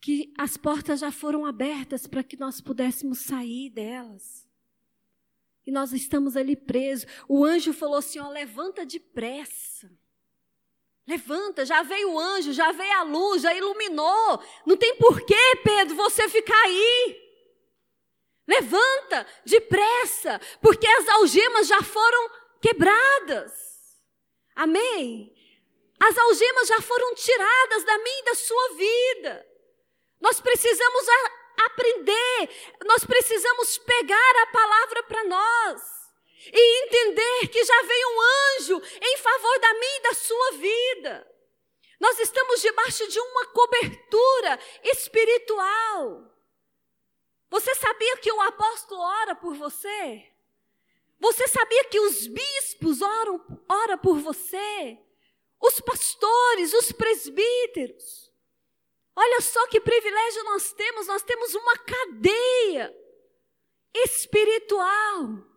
que 0.00 0.32
as 0.36 0.56
portas 0.56 1.00
já 1.00 1.12
foram 1.12 1.46
abertas 1.46 2.08
para 2.08 2.24
que 2.24 2.36
nós 2.36 2.60
pudéssemos 2.60 3.18
sair 3.18 3.70
delas. 3.70 4.48
E 5.64 5.70
nós 5.70 5.92
estamos 5.92 6.36
ali 6.36 6.56
presos. 6.56 7.06
O 7.28 7.44
anjo 7.44 7.72
falou 7.72 7.96
assim: 7.96 8.18
ó, 8.18 8.28
levanta 8.28 8.84
depressa. 8.84 9.96
Levanta, 11.06 11.66
já 11.66 11.82
veio 11.82 12.12
o 12.12 12.18
anjo, 12.18 12.52
já 12.52 12.70
veio 12.72 12.92
a 12.98 13.02
luz, 13.02 13.42
já 13.42 13.52
iluminou. 13.54 14.42
Não 14.64 14.76
tem 14.76 14.96
porquê, 14.96 15.56
Pedro, 15.64 15.96
você 15.96 16.28
ficar 16.28 16.60
aí. 16.62 17.20
Levanta, 18.46 19.26
depressa, 19.44 20.40
porque 20.60 20.86
as 20.86 21.08
algemas 21.08 21.66
já 21.66 21.82
foram 21.82 22.30
quebradas. 22.60 23.52
Amém? 24.54 25.34
As 26.00 26.16
algemas 26.16 26.68
já 26.68 26.80
foram 26.80 27.14
tiradas 27.14 27.84
da 27.84 27.98
minha 27.98 28.20
e 28.20 28.24
da 28.24 28.34
sua 28.34 28.74
vida. 28.74 29.46
Nós 30.20 30.40
precisamos 30.40 31.04
aprender, 31.64 32.76
nós 32.84 33.04
precisamos 33.04 33.78
pegar 33.78 34.42
a 34.42 34.46
palavra 34.46 35.02
para 35.04 35.24
nós 35.24 36.01
e 36.46 36.84
entender 36.84 37.48
que 37.48 37.64
já 37.64 37.82
veio 37.82 38.08
um 38.08 38.20
anjo 38.56 38.82
em 39.00 39.16
favor 39.18 39.58
da 39.60 39.74
minha 39.74 39.98
e 39.98 40.02
da 40.02 40.14
sua 40.14 40.52
vida. 40.52 41.32
Nós 42.00 42.18
estamos 42.18 42.60
debaixo 42.60 43.06
de 43.06 43.20
uma 43.20 43.46
cobertura 43.46 44.58
espiritual. 44.84 46.32
Você 47.48 47.74
sabia 47.74 48.16
que 48.16 48.32
o 48.32 48.40
apóstolo 48.40 49.00
ora 49.00 49.34
por 49.36 49.54
você? 49.54 50.26
Você 51.20 51.46
sabia 51.46 51.84
que 51.84 52.00
os 52.00 52.26
bispos 52.26 53.00
oram 53.02 53.64
ora 53.68 53.96
por 53.96 54.18
você? 54.18 54.98
Os 55.60 55.80
pastores, 55.80 56.72
os 56.72 56.90
presbíteros. 56.90 58.32
Olha 59.14 59.40
só 59.40 59.64
que 59.68 59.80
privilégio 59.80 60.42
nós 60.44 60.72
temos, 60.72 61.06
nós 61.06 61.22
temos 61.22 61.54
uma 61.54 61.78
cadeia 61.78 62.92
espiritual 63.94 65.51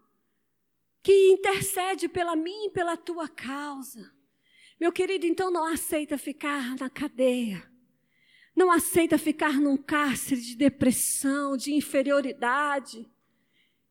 que 1.06 1.30
intercede 1.30 2.10
pela 2.10 2.36
mim 2.36 2.66
e 2.66 2.72
pela 2.72 2.98
tua 2.98 3.28
causa. 3.30 4.12
Meu 4.82 4.92
querido, 4.92 5.28
então 5.28 5.52
não 5.52 5.64
aceita 5.64 6.18
ficar 6.18 6.76
na 6.80 6.90
cadeia. 6.90 7.64
Não 8.56 8.72
aceita 8.72 9.16
ficar 9.16 9.54
num 9.54 9.78
cárcere 9.78 10.42
de 10.42 10.56
depressão, 10.56 11.56
de 11.56 11.72
inferioridade, 11.76 13.08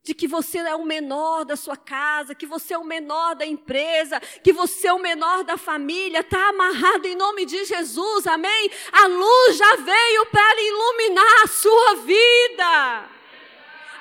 de 0.03 0.13
que 0.13 0.27
você 0.27 0.59
é 0.59 0.75
o 0.75 0.85
menor 0.85 1.45
da 1.45 1.55
sua 1.55 1.77
casa, 1.77 2.35
que 2.35 2.47
você 2.47 2.75
é 2.75 2.79
o 2.79 2.85
menor 2.85 3.37
da 3.37 3.47
empresa, 3.47 4.19
que 4.19 4.53
você 4.53 4.89
é 4.89 4.93
o 4.93 4.99
menor 4.99 5.45
da 5.45 5.57
família, 5.57 6.19
está 6.19 6.49
amarrado 6.49 7.07
em 7.07 7.15
nome 7.15 7.47
de 7.47 7.65
Jesus, 7.65 8.27
amém? 8.27 8.71
A 8.91 9.07
luz 9.07 9.57
já 9.57 9.77
veio 9.77 10.27
para 10.33 10.63
iluminar 10.63 11.45
a 11.45 11.47
sua 11.47 11.95
vida. 11.95 13.09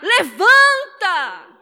Levanta! 0.02 1.53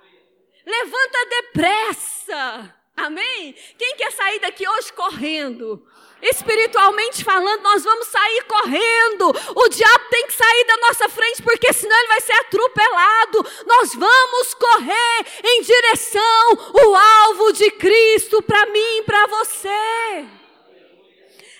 Levanta 0.65 1.25
depressa. 1.25 2.75
Amém? 2.95 3.55
Quem 3.77 3.95
quer 3.95 4.11
sair 4.11 4.39
daqui 4.39 4.67
hoje 4.67 4.93
correndo? 4.93 5.85
Espiritualmente 6.21 7.23
falando, 7.23 7.63
nós 7.63 7.83
vamos 7.83 8.07
sair 8.07 8.43
correndo. 8.43 9.29
O 9.55 9.69
diabo 9.69 10.05
tem 10.11 10.27
que 10.27 10.33
sair 10.33 10.65
da 10.65 10.77
nossa 10.77 11.09
frente, 11.09 11.41
porque 11.41 11.73
senão 11.73 11.97
ele 11.97 12.07
vai 12.07 12.21
ser 12.21 12.33
atropelado. 12.33 13.45
Nós 13.65 13.95
vamos 13.95 14.53
correr 14.53 15.25
em 15.43 15.61
direção 15.63 16.51
o 16.85 16.95
alvo 16.95 17.51
de 17.53 17.71
Cristo 17.71 18.41
para 18.43 18.67
mim 18.67 18.97
e 18.97 19.03
para 19.03 19.25
você. 19.27 20.27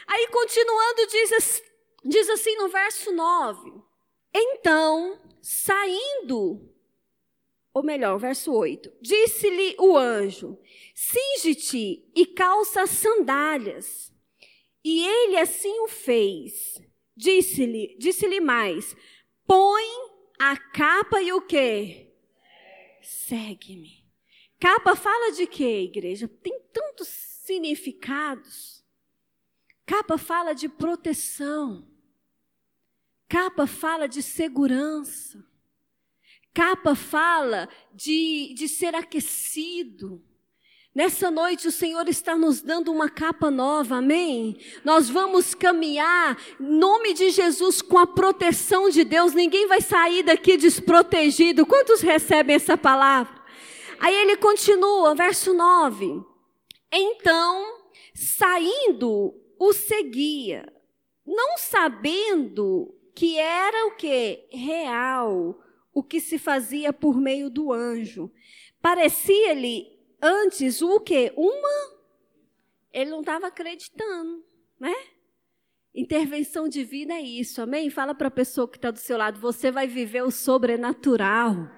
Aí 0.08 0.28
continuando, 0.28 1.08
diz, 1.08 1.64
diz 2.04 2.30
assim 2.30 2.56
no 2.58 2.68
verso 2.70 3.12
9: 3.12 3.72
Então, 4.36 5.20
saindo 5.42 6.71
ou 7.74 7.84
melhor, 7.84 8.18
verso 8.18 8.54
8: 8.54 8.92
Disse-lhe 9.02 9.76
o 9.80 9.98
anjo: 9.98 10.60
Cinge-te 10.94 12.10
e 12.16 12.26
calça 12.26 12.86
sandálias. 12.86 14.12
E 14.84 15.08
ele 15.08 15.38
assim 15.38 15.80
o 15.82 15.88
fez. 15.88 16.82
Disse-lhe, 17.16 17.96
disse-lhe 17.98 18.40
mais: 18.40 18.96
Põe 19.46 19.86
a 20.40 20.58
capa 20.58 21.22
e 21.22 21.32
o 21.32 21.42
quê? 21.42 22.12
Segue-me. 23.02 24.02
Capa 24.60 24.96
fala 24.96 25.32
de 25.32 25.48
quê, 25.48 25.84
igreja? 25.84 26.28
Tem 26.28 26.60
tantos 26.72 27.08
significados. 27.08 28.86
Capa 29.86 30.18
fala 30.18 30.54
de 30.54 30.70
proteção. 30.70 31.88
Capa 33.28 33.66
fala 33.66 34.08
de 34.08 34.22
segurança. 34.22 35.51
Capa 36.54 36.96
fala 36.96 37.70
de, 37.94 38.54
de 38.56 38.68
ser 38.68 38.94
aquecido. 38.96 40.22
Nessa 40.94 41.32
noite 41.32 41.70
o 41.70 41.72
Senhor 41.72 42.10
está 42.10 42.36
nos 42.36 42.62
dando 42.62 42.92
uma 42.92 43.10
capa 43.10 43.50
nova, 43.50 43.96
amém? 43.98 44.58
Nós 44.84 45.10
vamos 45.10 45.56
caminhar 45.56 46.38
em 46.60 46.64
nome 46.64 47.14
de 47.14 47.30
Jesus 47.30 47.82
com 47.82 47.98
a 47.98 48.06
proteção 48.06 48.90
de 48.90 49.06
Deus. 49.06 49.34
Ninguém 49.34 49.68
vai 49.68 49.80
sair 49.80 50.24
daqui 50.24 50.58
desprotegido. 50.58 51.66
Quantos 51.66 52.02
recebem 52.02 52.58
essa 52.58 52.78
palavra? 52.78 53.42
Aí 54.02 54.14
ele 54.14 54.36
continua, 54.36 55.16
verso 55.16 55.54
9. 55.54 56.22
Então, 56.92 57.78
saindo, 58.14 59.34
o 59.58 59.72
seguia, 59.72 60.68
não 61.26 61.58
sabendo 61.58 62.94
que 63.16 63.38
era 63.38 63.86
o 63.88 63.92
que 63.92 64.46
real, 64.52 65.58
o 65.94 66.04
que 66.04 66.20
se 66.20 66.38
fazia 66.38 66.94
por 66.94 67.20
meio 67.20 67.50
do 67.50 67.72
anjo. 67.72 68.32
Parecia-lhe 68.82 69.88
antes 70.22 70.82
o 70.82 71.00
que? 71.00 71.34
Uma. 71.36 72.02
Ele 72.94 73.10
não 73.10 73.22
estava 73.22 73.48
acreditando, 73.48 74.44
né? 74.80 74.96
Intervenção 75.94 76.70
divina 76.70 77.16
é 77.16 77.22
isso, 77.22 77.62
amém? 77.62 77.90
Fala 77.90 78.16
para 78.16 78.30
a 78.30 78.32
pessoa 78.32 78.68
que 78.68 78.78
está 78.78 78.92
do 78.92 79.00
seu 79.00 79.18
lado, 79.18 79.40
você 79.40 79.70
vai 79.72 79.88
viver 79.88 80.24
o 80.24 80.32
sobrenatural. 80.32 81.70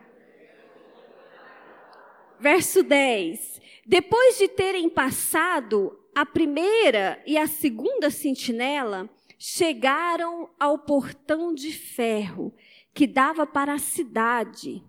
Verso 2.39 2.83
10. 2.83 3.61
Depois 3.85 4.37
de 4.37 4.47
terem 4.47 4.89
passado 4.89 5.99
a 6.13 6.25
primeira 6.25 7.21
e 7.25 7.37
a 7.37 7.47
segunda 7.47 8.11
sentinela, 8.11 9.09
chegaram 9.37 10.49
ao 10.59 10.77
portão 10.77 11.53
de 11.53 11.71
ferro 11.73 12.53
que 12.93 13.07
dava 13.07 13.47
para 13.47 13.73
a 13.73 13.79
cidade 13.79 14.83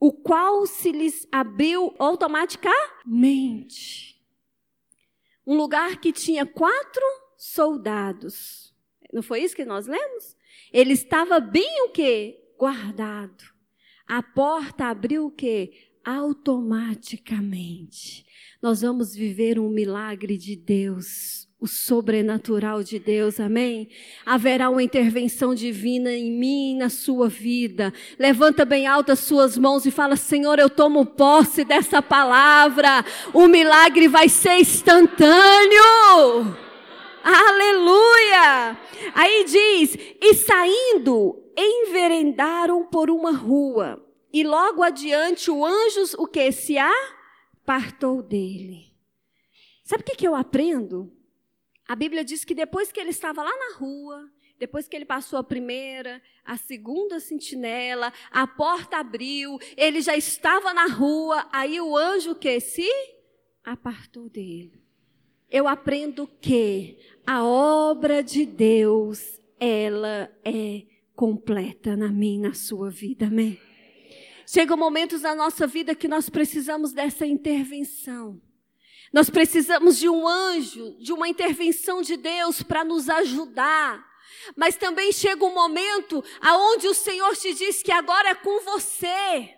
o 0.00 0.12
qual 0.12 0.64
se 0.66 0.92
lhes 0.92 1.26
abriu 1.32 1.92
automaticamente. 1.98 4.22
Um 5.46 5.56
lugar 5.56 5.98
que 6.00 6.12
tinha 6.12 6.44
quatro 6.46 7.02
soldados. 7.36 8.72
Não 9.12 9.20
foi 9.22 9.42
isso 9.42 9.56
que 9.56 9.64
nós 9.64 9.88
lemos? 9.88 10.36
Ele 10.72 10.92
estava 10.92 11.40
bem 11.40 11.82
o 11.82 11.88
que? 11.88 12.38
Guardado. 12.56 13.42
A 14.06 14.22
porta 14.22 14.84
abriu 14.86 15.26
o 15.26 15.30
que? 15.30 15.72
Automaticamente. 16.04 18.24
Nós 18.62 18.82
vamos 18.82 19.12
viver 19.14 19.58
um 19.58 19.68
milagre 19.68 20.36
de 20.36 20.54
Deus 20.54 21.47
o 21.60 21.66
sobrenatural 21.66 22.84
de 22.84 23.00
Deus, 23.00 23.40
amém? 23.40 23.88
Haverá 24.24 24.70
uma 24.70 24.82
intervenção 24.82 25.54
divina 25.54 26.12
em 26.12 26.30
mim 26.30 26.76
na 26.76 26.88
sua 26.88 27.28
vida. 27.28 27.92
Levanta 28.16 28.64
bem 28.64 28.86
alto 28.86 29.10
as 29.10 29.18
suas 29.18 29.58
mãos 29.58 29.84
e 29.84 29.90
fala: 29.90 30.14
Senhor, 30.14 30.58
eu 30.58 30.70
tomo 30.70 31.04
posse 31.04 31.64
dessa 31.64 32.00
palavra. 32.00 33.04
O 33.34 33.48
milagre 33.48 34.06
vai 34.06 34.28
ser 34.28 34.60
instantâneo. 34.60 35.36
Aleluia! 37.24 38.78
Aí 39.14 39.44
diz: 39.44 39.98
E 40.20 40.34
saindo, 40.34 41.42
enverendaram 41.56 42.86
por 42.86 43.10
uma 43.10 43.32
rua. 43.32 44.04
E 44.32 44.44
logo 44.44 44.82
adiante 44.82 45.50
o 45.50 45.64
anjo, 45.66 46.02
o 46.18 46.26
que? 46.26 46.52
Se 46.52 46.76
apartou 46.78 48.22
dele. 48.22 48.92
Sabe 49.82 50.02
o 50.02 50.04
que, 50.04 50.14
que 50.14 50.28
eu 50.28 50.36
aprendo? 50.36 51.17
A 51.88 51.96
Bíblia 51.96 52.22
diz 52.22 52.44
que 52.44 52.54
depois 52.54 52.92
que 52.92 53.00
ele 53.00 53.08
estava 53.08 53.42
lá 53.42 53.50
na 53.50 53.78
rua, 53.78 54.30
depois 54.58 54.86
que 54.86 54.94
ele 54.94 55.06
passou 55.06 55.38
a 55.38 55.44
primeira, 55.44 56.20
a 56.44 56.58
segunda 56.58 57.18
sentinela, 57.18 58.12
a 58.30 58.46
porta 58.46 58.98
abriu, 58.98 59.58
ele 59.74 60.02
já 60.02 60.14
estava 60.14 60.74
na 60.74 60.86
rua, 60.86 61.48
aí 61.50 61.80
o 61.80 61.96
anjo 61.96 62.34
que 62.34 62.60
se 62.60 62.90
apartou 63.64 64.28
dele. 64.28 64.82
Eu 65.50 65.66
aprendo 65.66 66.26
que 66.26 66.98
a 67.26 67.42
obra 67.42 68.22
de 68.22 68.44
Deus, 68.44 69.40
ela 69.58 70.30
é 70.44 70.82
completa 71.14 71.96
na 71.96 72.08
minha, 72.08 72.50
na 72.50 72.54
sua 72.54 72.90
vida, 72.90 73.28
amém? 73.28 73.58
Chegam 74.46 74.76
momentos 74.76 75.22
na 75.22 75.34
nossa 75.34 75.66
vida 75.66 75.94
que 75.94 76.06
nós 76.06 76.28
precisamos 76.28 76.92
dessa 76.92 77.26
intervenção. 77.26 78.40
Nós 79.12 79.30
precisamos 79.30 79.98
de 79.98 80.08
um 80.08 80.26
anjo, 80.26 80.96
de 80.98 81.12
uma 81.12 81.28
intervenção 81.28 82.02
de 82.02 82.16
Deus 82.16 82.62
para 82.62 82.84
nos 82.84 83.08
ajudar. 83.08 84.06
Mas 84.56 84.76
também 84.76 85.12
chega 85.12 85.44
um 85.44 85.54
momento 85.54 86.22
aonde 86.40 86.86
o 86.86 86.94
Senhor 86.94 87.34
te 87.36 87.52
diz 87.54 87.82
que 87.82 87.92
agora 87.92 88.30
é 88.30 88.34
com 88.34 88.60
você. 88.60 89.57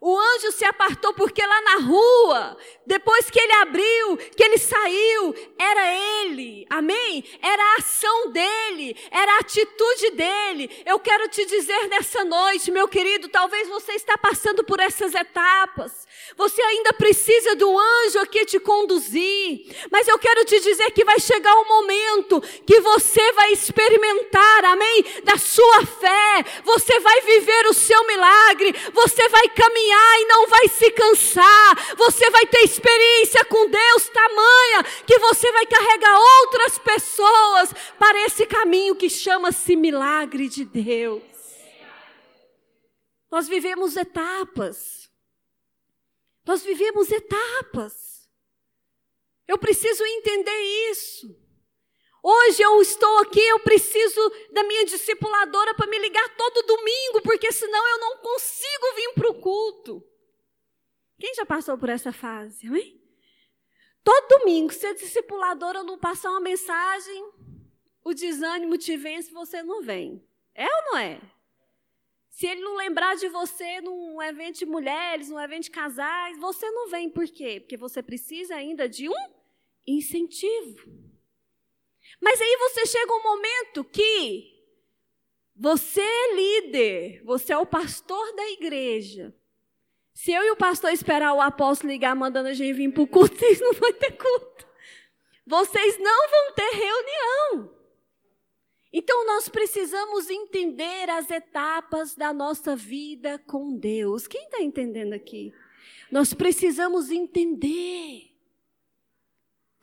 O 0.00 0.16
anjo 0.16 0.52
se 0.52 0.64
apartou 0.64 1.12
porque 1.14 1.44
lá 1.44 1.60
na 1.62 1.76
rua, 1.78 2.56
depois 2.86 3.28
que 3.30 3.38
ele 3.38 3.52
abriu, 3.54 4.16
que 4.16 4.42
ele 4.42 4.58
saiu, 4.58 5.34
era 5.58 5.94
ele, 6.22 6.66
amém? 6.70 7.24
Era 7.42 7.62
a 7.62 7.76
ação 7.78 8.30
dele, 8.30 8.96
era 9.10 9.36
a 9.36 9.38
atitude 9.40 10.10
dele. 10.10 10.82
Eu 10.86 11.00
quero 11.00 11.28
te 11.28 11.44
dizer 11.44 11.88
nessa 11.88 12.24
noite, 12.24 12.70
meu 12.70 12.86
querido, 12.86 13.28
talvez 13.28 13.68
você 13.68 13.92
está 13.92 14.16
passando 14.16 14.62
por 14.62 14.78
essas 14.78 15.14
etapas. 15.14 16.06
Você 16.36 16.62
ainda 16.62 16.92
precisa 16.92 17.56
do 17.56 17.76
anjo 17.78 18.20
aqui 18.20 18.44
te 18.44 18.60
conduzir. 18.60 19.74
Mas 19.90 20.06
eu 20.06 20.18
quero 20.18 20.44
te 20.44 20.60
dizer 20.60 20.90
que 20.92 21.04
vai 21.04 21.18
chegar 21.18 21.54
um 21.56 21.68
momento 21.68 22.40
que 22.40 22.80
você 22.80 23.32
vai 23.32 23.52
experimentar, 23.52 24.47
amém? 24.72 25.04
Da 25.24 25.36
sua 25.36 25.86
fé. 25.86 26.44
Você 26.64 27.00
vai 27.00 27.20
viver 27.20 27.66
o 27.66 27.74
seu 27.74 28.06
milagre. 28.06 28.72
Você 28.92 29.28
vai 29.28 29.48
caminhar 29.48 30.20
e 30.20 30.24
não 30.26 30.46
vai 30.48 30.68
se 30.68 30.90
cansar. 30.90 31.96
Você 31.96 32.30
vai 32.30 32.46
ter 32.46 32.60
experiência 32.60 33.44
com 33.44 33.68
Deus 33.68 34.08
tamanha 34.08 34.82
que 35.06 35.18
você 35.18 35.50
vai 35.52 35.66
carregar 35.66 36.18
outras 36.18 36.78
pessoas 36.78 37.72
para 37.98 38.24
esse 38.24 38.46
caminho 38.46 38.96
que 38.96 39.10
chama-se 39.10 39.76
milagre 39.76 40.48
de 40.48 40.64
Deus. 40.64 41.22
Nós 43.30 43.46
vivemos 43.48 43.96
etapas. 43.96 45.10
Nós 46.46 46.62
vivemos 46.62 47.10
etapas. 47.10 48.28
Eu 49.46 49.58
preciso 49.58 50.04
entender 50.04 50.90
isso. 50.90 51.47
Hoje 52.30 52.62
eu 52.62 52.82
estou 52.82 53.20
aqui, 53.20 53.40
eu 53.40 53.58
preciso 53.60 54.20
da 54.52 54.62
minha 54.62 54.84
discipuladora 54.84 55.74
para 55.74 55.86
me 55.86 55.98
ligar 55.98 56.36
todo 56.36 56.66
domingo, 56.66 57.22
porque 57.22 57.50
senão 57.50 57.88
eu 57.88 58.00
não 58.00 58.18
consigo 58.18 58.94
vir 58.96 59.14
para 59.14 59.30
o 59.30 59.40
culto. 59.40 60.04
Quem 61.18 61.32
já 61.34 61.46
passou 61.46 61.78
por 61.78 61.88
essa 61.88 62.12
fase, 62.12 62.66
amém? 62.66 63.00
Todo 64.04 64.40
domingo, 64.40 64.70
se 64.74 64.86
a 64.86 64.92
discipuladora 64.92 65.82
não 65.82 65.98
passar 65.98 66.28
uma 66.28 66.40
mensagem, 66.40 67.30
o 68.04 68.12
desânimo 68.12 68.76
te 68.76 68.94
vence, 68.94 69.32
você 69.32 69.62
não 69.62 69.80
vem. 69.80 70.22
É 70.54 70.66
ou 70.66 70.82
não 70.90 70.98
é? 70.98 71.22
Se 72.28 72.46
ele 72.46 72.60
não 72.60 72.76
lembrar 72.76 73.16
de 73.16 73.30
você 73.30 73.80
num 73.80 74.20
evento 74.20 74.58
de 74.58 74.66
mulheres, 74.66 75.30
num 75.30 75.40
evento 75.40 75.62
de 75.62 75.70
casais, 75.70 76.38
você 76.38 76.70
não 76.72 76.90
vem. 76.90 77.08
Por 77.08 77.26
quê? 77.26 77.58
Porque 77.58 77.78
você 77.78 78.02
precisa 78.02 78.54
ainda 78.54 78.86
de 78.86 79.08
um 79.08 79.32
incentivo. 79.86 81.07
Mas 82.20 82.40
aí 82.40 82.56
você 82.56 82.86
chega 82.86 83.12
um 83.12 83.22
momento 83.22 83.84
que 83.84 84.58
você 85.54 86.00
é 86.00 86.34
líder, 86.34 87.22
você 87.24 87.52
é 87.52 87.58
o 87.58 87.66
pastor 87.66 88.34
da 88.34 88.48
igreja. 88.50 89.34
Se 90.14 90.32
eu 90.32 90.42
e 90.42 90.50
o 90.50 90.56
pastor 90.56 90.92
esperar 90.92 91.32
o 91.32 91.40
apóstolo 91.40 91.92
ligar 91.92 92.14
mandando 92.14 92.48
a 92.48 92.52
gente 92.52 92.72
vir 92.72 92.92
para 92.92 93.02
o 93.02 93.06
culto, 93.06 93.34
vocês 93.38 93.60
não 93.60 93.72
vão 93.72 93.92
ter 93.92 94.12
culto. 94.12 94.66
Vocês 95.46 95.98
não 95.98 96.28
vão 96.28 96.54
ter 96.54 96.70
reunião. 96.76 97.78
Então 98.92 99.26
nós 99.26 99.48
precisamos 99.48 100.30
entender 100.30 101.10
as 101.10 101.30
etapas 101.30 102.14
da 102.14 102.32
nossa 102.32 102.74
vida 102.74 103.38
com 103.46 103.76
Deus. 103.76 104.26
Quem 104.26 104.44
está 104.44 104.60
entendendo 104.60 105.12
aqui? 105.12 105.52
Nós 106.10 106.32
precisamos 106.32 107.10
entender. 107.10 108.27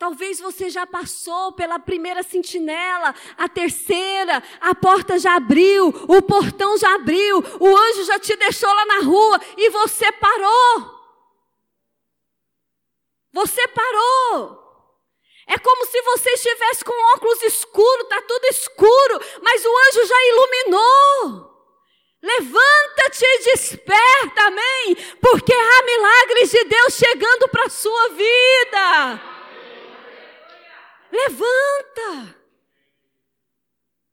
Talvez 0.05 0.39
você 0.39 0.69
já 0.69 0.85
passou 0.85 1.53
pela 1.53 1.79
primeira 1.79 2.21
sentinela, 2.21 3.15
a 3.35 3.49
terceira, 3.49 4.43
a 4.61 4.75
porta 4.75 5.17
já 5.17 5.35
abriu, 5.35 5.87
o 5.87 6.21
portão 6.21 6.77
já 6.77 6.93
abriu, 6.93 7.39
o 7.59 7.75
anjo 7.75 8.03
já 8.03 8.19
te 8.19 8.35
deixou 8.35 8.71
lá 8.71 8.85
na 8.85 8.99
rua 8.99 9.41
e 9.57 9.67
você 9.71 10.11
parou. 10.11 11.01
Você 13.33 13.67
parou. 13.69 14.59
É 15.47 15.57
como 15.57 15.87
se 15.87 15.99
você 16.03 16.29
estivesse 16.33 16.85
com 16.85 17.15
óculos 17.15 17.41
escuros, 17.41 18.03
está 18.03 18.21
tudo 18.21 18.45
escuro, 18.45 19.19
mas 19.41 19.65
o 19.65 19.75
anjo 19.89 20.05
já 20.05 20.25
iluminou. 20.27 21.51
Levanta-te 22.21 23.25
e 23.25 23.43
desperta, 23.45 24.43
amém? 24.43 24.95
Porque 25.19 25.51
há 25.51 25.83
milagres 25.83 26.51
de 26.51 26.63
Deus 26.65 26.93
chegando 26.93 27.47
para 27.49 27.65
a 27.65 27.71
sua 27.71 28.09
vida. 28.09 29.34
Levanta. 31.15 32.45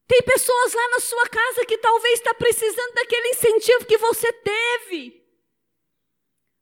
Tem 0.07 0.23
pessoas 0.23 0.75
lá 0.75 0.89
na 0.91 1.01
sua 1.01 1.29
casa 1.29 1.65
que 1.67 1.79
talvez 1.79 2.19
está 2.19 2.35
precisando 2.35 2.95
daquele 2.95 3.29
incentivo 3.29 3.87
que 3.87 3.97
você 3.99 4.33
teve. 4.33 5.23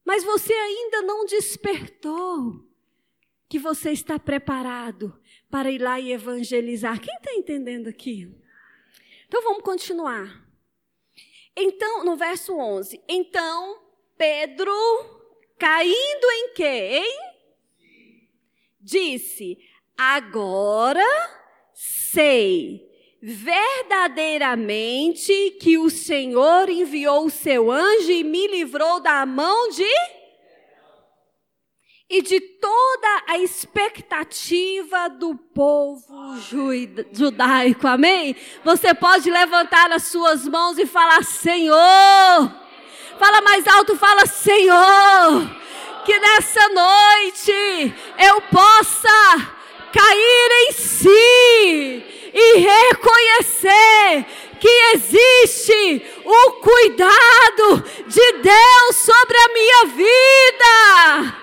Mas 0.05 0.24
você 0.24 0.53
ainda 0.53 1.03
não 1.03 1.24
despertou. 1.24 2.68
que 3.50 3.59
você 3.59 3.90
está 3.90 4.16
preparado 4.16 5.20
para 5.50 5.72
ir 5.72 5.81
lá 5.83 5.98
e 5.98 6.12
evangelizar. 6.12 7.00
Quem 7.00 7.12
está 7.16 7.33
entendendo 7.35 7.88
aqui? 7.88 8.33
Então 9.26 9.42
vamos 9.42 9.64
continuar. 9.64 10.46
Então, 11.57 12.05
no 12.05 12.14
verso 12.16 12.57
11. 12.57 13.03
Então, 13.09 13.83
Pedro, 14.16 14.72
caindo 15.59 16.31
em 16.31 16.55
quê? 16.55 17.03
Disse: 18.81 19.59
Agora 20.03 21.05
sei 21.75 22.81
verdadeiramente 23.23 25.59
que 25.61 25.77
o 25.77 25.91
Senhor 25.91 26.71
enviou 26.71 27.27
o 27.27 27.31
seu 27.31 27.71
anjo 27.71 28.11
e 28.11 28.25
me 28.25 28.47
livrou 28.47 28.99
da 29.01 29.27
mão 29.27 29.69
de 29.69 29.85
e 32.09 32.23
de 32.23 32.41
toda 32.41 33.25
a 33.27 33.37
expectativa 33.41 35.11
do 35.11 35.35
povo 35.35 36.35
judaico. 37.13 37.87
Amém? 37.87 38.35
Você 38.65 38.95
pode 38.95 39.31
levantar 39.31 39.93
as 39.93 40.05
suas 40.05 40.49
mãos 40.49 40.79
e 40.79 40.87
falar: 40.87 41.23
Senhor. 41.25 42.51
Fala 43.19 43.43
mais 43.43 43.67
alto, 43.67 43.95
fala: 43.99 44.25
Senhor. 44.25 45.61
Que 46.07 46.19
nessa 46.19 46.67
noite 46.71 47.53
eu 48.19 48.41
possa 48.51 49.60
cair 49.92 50.50
em 50.68 50.72
si 50.72 52.05
e 52.33 52.59
reconhecer 52.59 54.26
que 54.61 54.68
existe 54.94 56.03
o 56.24 56.53
cuidado 56.61 57.83
de 58.07 58.33
Deus 58.33 58.96
sobre 58.96 59.37
a 59.38 59.48
minha 59.48 59.85
vida. 59.87 61.40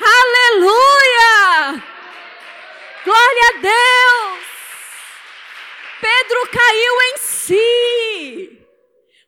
Aleluia! 0.00 1.82
Glória 3.04 3.48
a 3.48 3.60
Deus! 3.60 4.44
Pedro 6.00 6.48
caiu 6.52 7.02
em 7.02 7.18
si. 7.18 8.66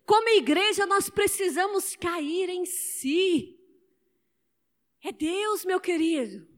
Como 0.07 0.29
igreja, 0.29 0.87
nós 0.87 1.11
precisamos 1.11 1.97
cair 1.97 2.49
em 2.49 2.65
si. 2.65 3.57
É 5.05 5.11
Deus, 5.11 5.65
meu 5.65 5.81
querido. 5.81 6.56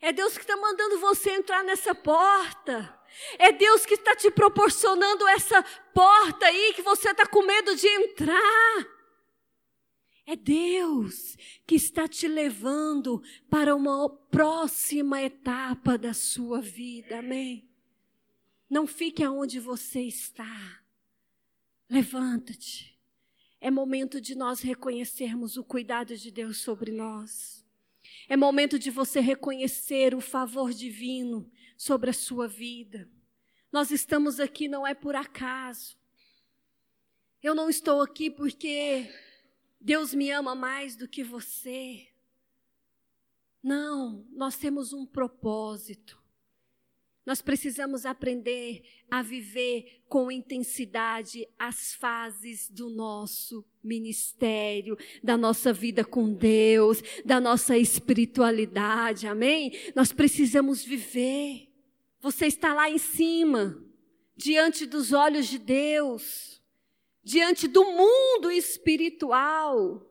É 0.00 0.12
Deus 0.12 0.34
que 0.34 0.42
está 0.42 0.56
mandando 0.56 0.98
você 1.00 1.30
entrar 1.30 1.64
nessa 1.64 1.94
porta. 1.94 2.98
É 3.38 3.50
Deus 3.50 3.84
que 3.84 3.94
está 3.94 4.14
te 4.14 4.30
proporcionando 4.30 5.26
essa 5.28 5.62
porta 5.92 6.46
aí 6.46 6.72
que 6.74 6.82
você 6.82 7.10
está 7.10 7.26
com 7.26 7.42
medo 7.42 7.74
de 7.74 7.86
entrar. 7.86 8.98
É 10.26 10.36
Deus 10.36 11.36
que 11.66 11.74
está 11.74 12.06
te 12.06 12.28
levando 12.28 13.22
para 13.48 13.74
uma 13.74 14.08
próxima 14.08 15.22
etapa 15.22 15.96
da 15.96 16.12
sua 16.12 16.60
vida, 16.60 17.20
amém? 17.20 17.66
Não 18.68 18.86
fique 18.86 19.24
aonde 19.24 19.58
você 19.58 20.02
está. 20.02 20.82
Levanta-te. 21.88 22.98
É 23.60 23.70
momento 23.70 24.20
de 24.20 24.34
nós 24.34 24.60
reconhecermos 24.60 25.56
o 25.56 25.64
cuidado 25.64 26.14
de 26.16 26.30
Deus 26.30 26.58
sobre 26.58 26.92
nós. 26.92 27.66
É 28.28 28.36
momento 28.36 28.78
de 28.78 28.90
você 28.90 29.20
reconhecer 29.20 30.14
o 30.14 30.20
favor 30.20 30.72
divino 30.72 31.50
sobre 31.76 32.10
a 32.10 32.14
sua 32.14 32.46
vida. 32.46 33.08
Nós 33.70 33.90
estamos 33.90 34.40
aqui 34.40 34.68
não 34.68 34.86
é 34.86 34.94
por 34.94 35.14
acaso. 35.14 35.96
Eu 37.42 37.54
não 37.54 37.70
estou 37.70 38.02
aqui 38.02 38.30
porque 38.30 39.08
Deus 39.80 40.12
me 40.12 40.30
ama 40.30 40.54
mais 40.54 40.96
do 40.96 41.06
que 41.06 41.22
você. 41.22 42.08
Não, 43.62 44.26
nós 44.30 44.56
temos 44.56 44.92
um 44.92 45.06
propósito. 45.06 46.22
Nós 47.28 47.42
precisamos 47.42 48.06
aprender 48.06 48.80
a 49.10 49.20
viver 49.20 50.00
com 50.08 50.32
intensidade 50.32 51.46
as 51.58 51.92
fases 51.92 52.70
do 52.70 52.88
nosso 52.88 53.62
ministério, 53.84 54.96
da 55.22 55.36
nossa 55.36 55.70
vida 55.70 56.02
com 56.06 56.32
Deus, 56.32 57.02
da 57.26 57.38
nossa 57.38 57.76
espiritualidade, 57.76 59.26
amém? 59.26 59.72
Nós 59.94 60.10
precisamos 60.10 60.82
viver. 60.82 61.68
Você 62.18 62.46
está 62.46 62.72
lá 62.72 62.88
em 62.88 62.96
cima, 62.96 63.78
diante 64.34 64.86
dos 64.86 65.12
olhos 65.12 65.48
de 65.48 65.58
Deus 65.58 66.58
diante 67.22 67.68
do 67.68 67.84
mundo 67.84 68.50
espiritual. 68.50 70.07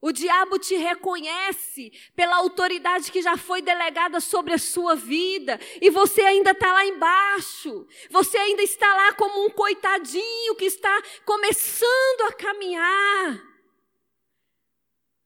O 0.00 0.12
diabo 0.12 0.58
te 0.58 0.76
reconhece 0.76 1.90
pela 2.14 2.36
autoridade 2.36 3.10
que 3.10 3.20
já 3.20 3.36
foi 3.36 3.60
delegada 3.60 4.20
sobre 4.20 4.54
a 4.54 4.58
sua 4.58 4.94
vida, 4.94 5.58
e 5.82 5.90
você 5.90 6.20
ainda 6.22 6.52
está 6.52 6.72
lá 6.72 6.86
embaixo, 6.86 7.86
você 8.08 8.38
ainda 8.38 8.62
está 8.62 8.86
lá 8.94 9.12
como 9.14 9.44
um 9.44 9.50
coitadinho 9.50 10.54
que 10.54 10.66
está 10.66 11.02
começando 11.24 12.20
a 12.28 12.32
caminhar. 12.32 13.42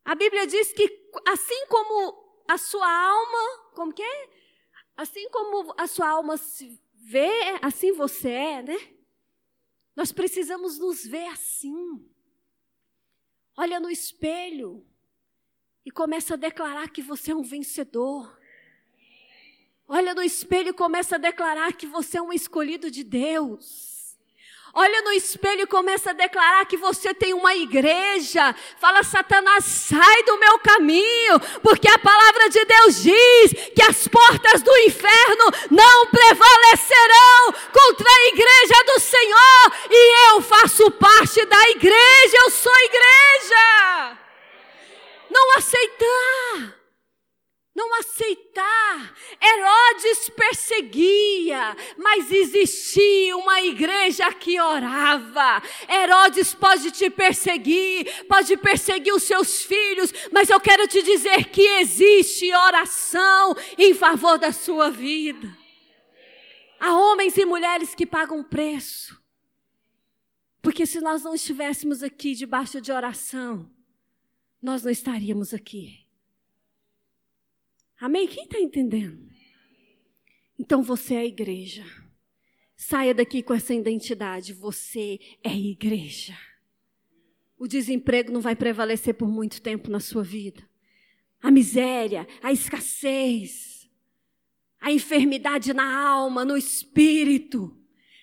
A 0.04 0.14
Bíblia 0.14 0.46
diz 0.46 0.72
que 0.72 0.90
assim 1.28 1.66
como 1.66 2.42
a 2.48 2.56
sua 2.56 2.90
alma, 2.90 3.72
como 3.74 3.92
que 3.92 4.02
é? 4.02 4.30
Assim 4.96 5.28
como 5.30 5.74
a 5.76 5.87
sua 5.87 6.08
alma 6.08 6.37
se 6.37 6.80
vê, 6.94 7.58
assim 7.61 7.92
você 7.92 8.30
é, 8.30 8.62
né? 8.62 8.78
Nós 9.94 10.12
precisamos 10.12 10.78
nos 10.78 11.04
ver 11.04 11.26
assim. 11.26 12.11
Olha 13.62 13.79
no 13.79 13.88
espelho 13.88 14.85
e 15.87 15.90
começa 15.92 16.35
a 16.35 16.37
declarar 16.37 16.88
que 16.88 17.01
você 17.01 17.31
é 17.31 17.37
um 17.37 17.44
vencedor. 17.44 18.37
Olha 19.87 20.12
no 20.16 20.20
espelho 20.20 20.70
e 20.70 20.72
começa 20.72 21.14
a 21.14 21.18
declarar 21.18 21.72
que 21.75 21.87
você 21.87 22.18
é 22.18 22.22
um 22.22 22.33
escolhido 22.33 22.90
de 22.90 23.05
Deus. 23.05 23.91
Olha 24.74 25.02
no 25.02 25.12
espelho 25.12 25.62
e 25.62 25.66
começa 25.66 26.11
a 26.11 26.14
declarar 26.14 26.64
que 26.64 26.78
você 26.78 27.12
tem 27.12 27.35
uma 27.35 27.54
igreja. 27.54 28.54
Fala, 28.78 29.02
Satanás, 29.02 29.64
sai 29.64 30.22
do 30.22 30.38
meu 30.38 30.58
caminho, 30.61 31.38
porque 31.62 31.87
a 31.88 31.98
palavra 31.98 32.48
de 32.48 32.64
Deus 32.64 33.02
diz 33.02 33.52
que 33.74 33.82
as 33.82 34.08
portas 34.08 34.62
do 34.62 34.74
inferno 34.78 35.44
não 35.70 36.06
prevalecerão 36.06 37.52
contra 37.70 38.08
a 38.08 38.28
igreja 38.28 38.85
do 38.87 39.00
Senhor. 39.00 39.72
E 39.90 40.30
eu 40.30 40.40
faço 40.40 40.90
parte 40.92 41.44
da 41.44 41.68
igreja, 41.68 42.37
eu 42.38 42.50
sou 42.50 42.74
igreja. 42.74 44.18
Não 45.30 45.58
aceitar 45.58 46.82
não 47.74 47.98
aceitar. 47.98 49.14
Herodes 49.42 50.28
perseguia, 50.30 51.76
mas 51.96 52.30
existia 52.30 53.37
uma 53.37 53.62
igreja 53.62 54.32
que 54.32 54.61
orava. 54.61 55.62
Herodes 55.88 56.54
pode 56.54 56.90
te 56.90 57.08
perseguir, 57.08 58.26
pode 58.26 58.56
perseguir 58.56 59.14
os 59.14 59.22
seus 59.22 59.62
filhos, 59.62 60.12
mas 60.30 60.50
eu 60.50 60.61
quero 60.61 60.87
te 60.87 61.02
dizer 61.02 61.46
que 61.46 61.62
existe 61.80 62.52
oração 62.54 63.54
em 63.78 63.94
favor 63.94 64.38
da 64.38 64.52
sua 64.52 64.90
vida. 64.90 65.56
Há 66.78 66.96
homens 66.96 67.37
e 67.37 67.44
mulheres 67.44 67.94
que 67.94 68.04
pagam 68.04 68.42
preço. 68.42 69.20
Porque 70.61 70.85
se 70.87 71.00
nós 71.00 71.22
não 71.24 71.35
estivéssemos 71.35 72.02
aqui 72.02 72.35
debaixo 72.35 72.80
de 72.80 72.92
oração, 72.92 73.68
nós 74.61 74.85
não 74.85 74.90
estaríamos 74.90 75.52
aqui. 75.52 76.02
Amém? 78.03 78.27
Quem 78.27 78.43
está 78.43 78.59
entendendo? 78.59 79.17
Então 80.59 80.83
você 80.83 81.15
é 81.15 81.19
a 81.19 81.25
igreja. 81.25 81.85
Saia 82.75 83.15
daqui 83.15 83.45
com 83.45 83.55
essa 83.55 83.73
identidade. 83.73 84.53
Você 84.55 85.21
é 85.41 85.57
igreja. 85.57 86.37
O 87.57 87.69
desemprego 87.69 88.33
não 88.33 88.41
vai 88.41 88.57
prevalecer 88.57 89.15
por 89.15 89.29
muito 89.29 89.62
tempo 89.62 89.88
na 89.88 90.01
sua 90.01 90.25
vida. 90.25 90.69
A 91.41 91.49
miséria, 91.49 92.27
a 92.43 92.53
escassez, 92.53 93.88
a 94.81 94.91
enfermidade 94.91 95.73
na 95.73 95.97
alma, 95.97 96.45
no 96.45 96.57
espírito. 96.57 97.73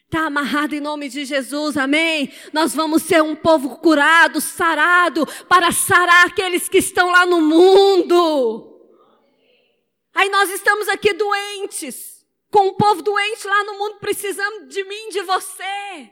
Está 0.03 0.25
amarrado 0.25 0.75
em 0.75 0.81
nome 0.81 1.07
de 1.07 1.23
Jesus, 1.23 1.77
amém? 1.77 2.33
Nós 2.51 2.75
vamos 2.75 3.03
ser 3.03 3.23
um 3.23 3.33
povo 3.33 3.77
curado, 3.77 4.41
sarado, 4.41 5.25
para 5.47 5.71
sarar 5.71 6.27
aqueles 6.27 6.67
que 6.67 6.79
estão 6.79 7.11
lá 7.11 7.25
no 7.25 7.39
mundo. 7.39 8.78
Aí 10.19 10.27
nós 10.27 10.49
estamos 10.49 10.89
aqui 10.89 11.13
doentes, 11.13 12.27
com 12.51 12.67
o 12.67 12.73
povo 12.73 13.01
doente 13.01 13.47
lá 13.47 13.63
no 13.63 13.77
mundo 13.77 13.99
precisando 13.99 14.67
de 14.67 14.83
mim, 14.83 15.07
de 15.07 15.21
você. 15.21 16.11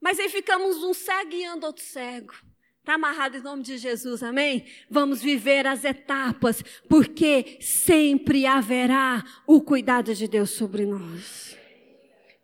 Mas 0.00 0.18
aí 0.18 0.30
ficamos 0.30 0.82
um 0.82 0.94
cego 0.94 1.28
guiando 1.28 1.66
outro 1.66 1.84
cego. 1.84 2.32
Está 2.78 2.94
amarrado 2.94 3.36
em 3.36 3.42
nome 3.42 3.62
de 3.62 3.76
Jesus, 3.76 4.22
amém? 4.22 4.64
Vamos 4.88 5.20
viver 5.20 5.66
as 5.66 5.84
etapas, 5.84 6.62
porque 6.88 7.58
sempre 7.60 8.46
haverá 8.46 9.22
o 9.46 9.60
cuidado 9.60 10.14
de 10.14 10.26
Deus 10.26 10.48
sobre 10.48 10.86
nós. 10.86 11.54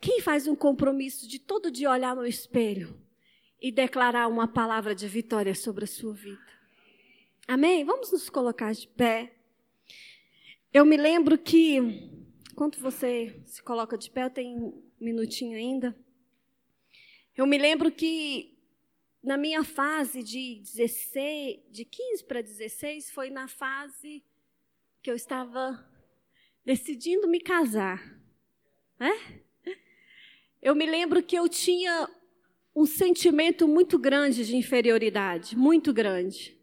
Quem 0.02 0.20
faz 0.20 0.46
um 0.46 0.54
compromisso 0.54 1.26
de 1.26 1.38
todo 1.38 1.70
dia 1.70 1.90
olhar 1.90 2.14
no 2.14 2.26
espelho 2.26 2.94
e 3.58 3.72
declarar 3.72 4.28
uma 4.28 4.46
palavra 4.46 4.94
de 4.94 5.08
vitória 5.08 5.54
sobre 5.54 5.84
a 5.84 5.88
sua 5.88 6.12
vida? 6.12 6.52
Amém? 7.48 7.86
Vamos 7.86 8.12
nos 8.12 8.28
colocar 8.28 8.74
de 8.74 8.86
pé. 8.86 9.33
Eu 10.74 10.84
me 10.84 10.96
lembro 10.96 11.38
que, 11.38 11.76
enquanto 12.50 12.80
você 12.80 13.40
se 13.46 13.62
coloca 13.62 13.96
de 13.96 14.10
pé, 14.10 14.24
eu 14.24 14.30
tenho 14.30 14.58
um 14.58 14.82
minutinho 14.98 15.56
ainda. 15.56 15.96
Eu 17.37 17.46
me 17.46 17.56
lembro 17.56 17.92
que 17.92 18.58
na 19.22 19.37
minha 19.37 19.62
fase 19.62 20.20
de 20.20 20.60
16, 20.64 21.60
de 21.70 21.84
15 21.84 22.24
para 22.24 22.42
16, 22.42 23.12
foi 23.12 23.30
na 23.30 23.46
fase 23.46 24.24
que 25.00 25.08
eu 25.08 25.14
estava 25.14 25.88
decidindo 26.64 27.28
me 27.28 27.38
casar. 27.38 28.02
Né? 28.98 29.12
Eu 30.60 30.74
me 30.74 30.87
lembro 30.87 31.22
que 31.22 31.37
eu 31.37 31.48
tinha 31.48 32.10
um 32.74 32.84
sentimento 32.84 33.68
muito 33.68 33.96
grande 33.96 34.44
de 34.44 34.56
inferioridade, 34.56 35.56
muito 35.56 35.92
grande. 35.92 36.58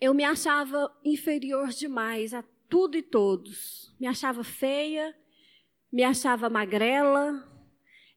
Eu 0.00 0.14
me 0.14 0.24
achava 0.24 0.94
inferior 1.04 1.68
demais 1.68 2.32
a 2.32 2.44
tudo 2.68 2.96
e 2.96 3.02
todos. 3.02 3.94
Me 3.98 4.06
achava 4.06 4.44
feia, 4.44 5.16
me 5.90 6.04
achava 6.04 6.48
magrela. 6.48 7.46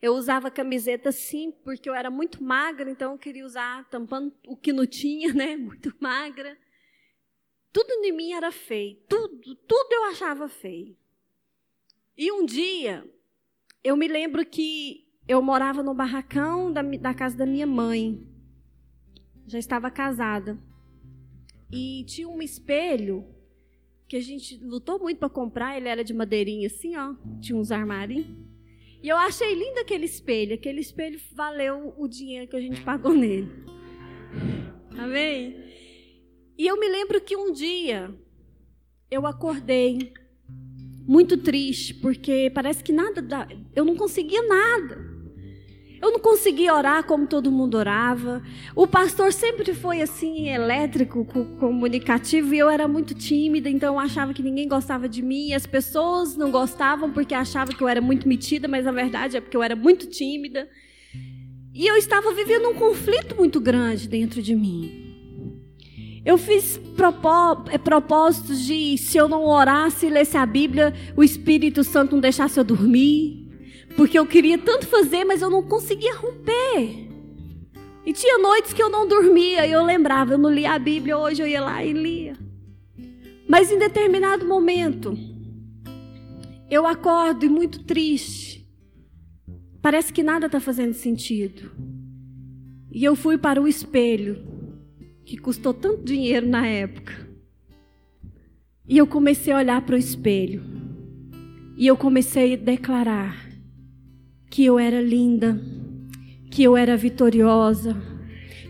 Eu 0.02 0.14
usava 0.16 0.52
camiseta 0.52 1.12
sim, 1.12 1.52
porque 1.64 1.90
eu 1.90 1.94
era 1.94 2.10
muito 2.10 2.44
magra, 2.44 2.90
então 2.90 3.14
eu 3.14 3.18
queria 3.20 3.46
usar 3.46 3.88
tampando 3.90 4.34
o 4.48 4.58
que 4.58 4.74
não 4.74 4.86
tinha, 4.86 5.34
né? 5.34 5.56
Muito 5.58 5.96
magra. 6.00 6.58
Tudo 7.72 7.92
em 8.04 8.12
mim 8.12 8.34
era 8.34 8.52
feio, 8.52 8.98
tudo, 9.08 9.56
tudo 9.56 9.94
eu 9.94 10.06
achava 10.06 10.50
feio. 10.50 10.98
E 12.18 12.32
um 12.32 12.46
dia, 12.46 13.10
eu 13.84 13.96
me 13.96 14.08
lembro 14.08 14.46
que 14.46 15.08
eu 15.28 15.42
morava 15.42 15.82
no 15.82 15.94
barracão 15.94 16.74
da, 16.74 16.82
da 16.82 17.14
casa 17.14 17.38
da 17.38 17.46
minha 17.46 17.66
mãe. 17.66 18.28
Já 19.48 19.58
estava 19.58 19.90
casada. 19.90 20.60
E 21.72 22.04
tinha 22.06 22.28
um 22.28 22.42
espelho 22.42 23.26
que 24.08 24.18
a 24.18 24.22
gente 24.22 24.58
lutou 24.64 25.00
muito 25.00 25.18
para 25.18 25.30
comprar. 25.30 25.78
Ele 25.78 25.88
era 25.88 26.04
de 26.04 26.14
madeirinha 26.14 26.68
assim, 26.68 26.96
ó. 26.96 27.16
Tinha 27.40 27.58
uns 27.58 27.72
armários. 27.72 28.26
E 29.02 29.08
eu 29.08 29.18
achei 29.18 29.54
lindo 29.54 29.80
aquele 29.80 30.06
espelho. 30.06 30.54
Aquele 30.54 30.82
espelho 30.82 31.20
valeu 31.34 31.94
o 31.98 32.08
dinheiro 32.08 32.48
que 32.48 32.56
a 32.56 32.62
gente 32.62 32.82
pagou 32.82 33.14
nele. 33.14 33.50
Amém? 34.98 35.56
E 36.58 36.68
eu 36.68 36.80
me 36.80 36.88
lembro 36.88 37.20
que 37.22 37.36
um 37.36 37.52
dia 37.52 38.14
eu 39.10 39.26
acordei 39.26 40.14
muito 41.08 41.36
triste, 41.38 41.94
porque 41.96 42.52
parece 42.54 42.84
que 42.84 42.94
nada, 42.94 43.22
eu 43.76 43.84
não 43.84 43.96
conseguia 43.96 44.42
nada. 44.44 45.11
Eu 46.02 46.12
não 46.12 46.20
conseguia 46.20 46.74
orar 46.74 47.04
como 47.04 47.28
todo 47.28 47.52
mundo 47.52 47.76
orava. 47.78 48.42
O 48.76 48.88
pastor 48.88 49.32
sempre 49.32 49.74
foi 49.74 50.02
assim, 50.02 50.50
elétrico, 50.50 51.26
comunicativo, 51.60 52.56
e 52.56 52.60
eu 52.60 52.70
era 52.70 52.88
muito 52.88 53.14
tímida, 53.14 53.70
então 53.70 53.94
eu 53.94 54.00
achava 54.00 54.34
que 54.34 54.42
ninguém 54.42 54.68
gostava 54.68 55.08
de 55.08 55.22
mim. 55.22 55.54
As 55.54 55.68
pessoas 55.68 56.36
não 56.36 56.50
gostavam 56.50 57.12
porque 57.12 57.36
achavam 57.36 57.76
que 57.76 57.84
eu 57.84 57.88
era 57.88 58.02
muito 58.02 58.28
metida, 58.28 58.68
mas 58.68 58.88
a 58.88 58.92
verdade 58.92 59.38
é 59.38 59.42
porque 59.42 59.56
eu 59.56 59.62
era 59.62 59.76
muito 59.76 60.08
tímida. 60.08 60.68
E 61.74 61.86
eu 61.86 61.96
estava 61.96 62.34
vivendo 62.34 62.70
um 62.70 62.74
conflito 62.74 63.36
muito 63.36 63.60
grande 63.62 64.10
dentro 64.10 64.42
de 64.42 64.56
mim. 64.56 65.12
Eu 66.26 66.38
fiz 66.38 66.80
é, 67.72 67.78
propósitos 67.78 68.60
de, 68.62 68.98
se 68.98 69.18
eu 69.18 69.28
não 69.28 69.46
orasse 69.46 70.06
e 70.06 70.10
lesse 70.10 70.38
a 70.38 70.46
Bíblia, 70.46 70.94
o 71.16 71.24
Espírito 71.24 71.84
Santo 71.84 72.14
não 72.14 72.22
deixasse 72.22 72.60
eu 72.60 72.64
dormir. 72.64 73.41
Porque 73.96 74.18
eu 74.18 74.26
queria 74.26 74.58
tanto 74.58 74.88
fazer, 74.88 75.24
mas 75.24 75.42
eu 75.42 75.50
não 75.50 75.64
conseguia 75.64 76.16
romper. 76.16 77.10
E 78.06 78.14
tinha 78.14 78.38
noites 78.38 78.74
que 78.74 78.82
eu 78.82 78.90
não 78.90 79.08
dormia 79.08 79.66
e 79.66 79.72
eu 79.72 79.84
lembrava, 79.84 80.34
eu 80.34 80.38
não 80.38 80.52
lia 80.52 80.74
a 80.74 80.80
Bíblia, 80.80 81.18
hoje 81.18 81.42
eu 81.42 81.48
ia 81.48 81.62
lá 81.62 81.84
e 81.84 81.94
lia. 81.94 82.36
Mas 83.48 83.72
em 83.72 83.78
determinado 83.78 84.46
momento, 84.46 85.18
eu 86.70 86.88
acordo 86.88 87.46
e 87.46 87.50
muito 87.50 87.84
triste. 87.84 88.68
Parece 89.82 90.14
que 90.14 90.24
nada 90.24 90.46
está 90.46 90.60
fazendo 90.60 90.94
sentido. 90.94 91.72
E 92.92 93.04
eu 93.04 93.16
fui 93.16 93.38
para 93.38 93.62
o 93.62 93.68
espelho, 93.68 94.42
que 95.26 95.38
custou 95.38 95.74
tanto 95.74 96.04
dinheiro 96.04 96.48
na 96.48 96.66
época. 96.66 97.30
E 98.88 98.98
eu 98.98 99.06
comecei 99.06 99.54
a 99.54 99.58
olhar 99.58 99.82
para 99.86 99.96
o 99.96 100.00
espelho. 100.00 100.64
E 101.78 101.88
eu 101.88 101.98
comecei 101.98 102.54
a 102.54 102.58
declarar: 102.58 103.51
que 104.52 104.66
eu 104.66 104.78
era 104.78 105.02
linda, 105.02 105.58
que 106.52 106.62
eu 106.62 106.76
era 106.76 106.98
vitoriosa, 106.98 107.96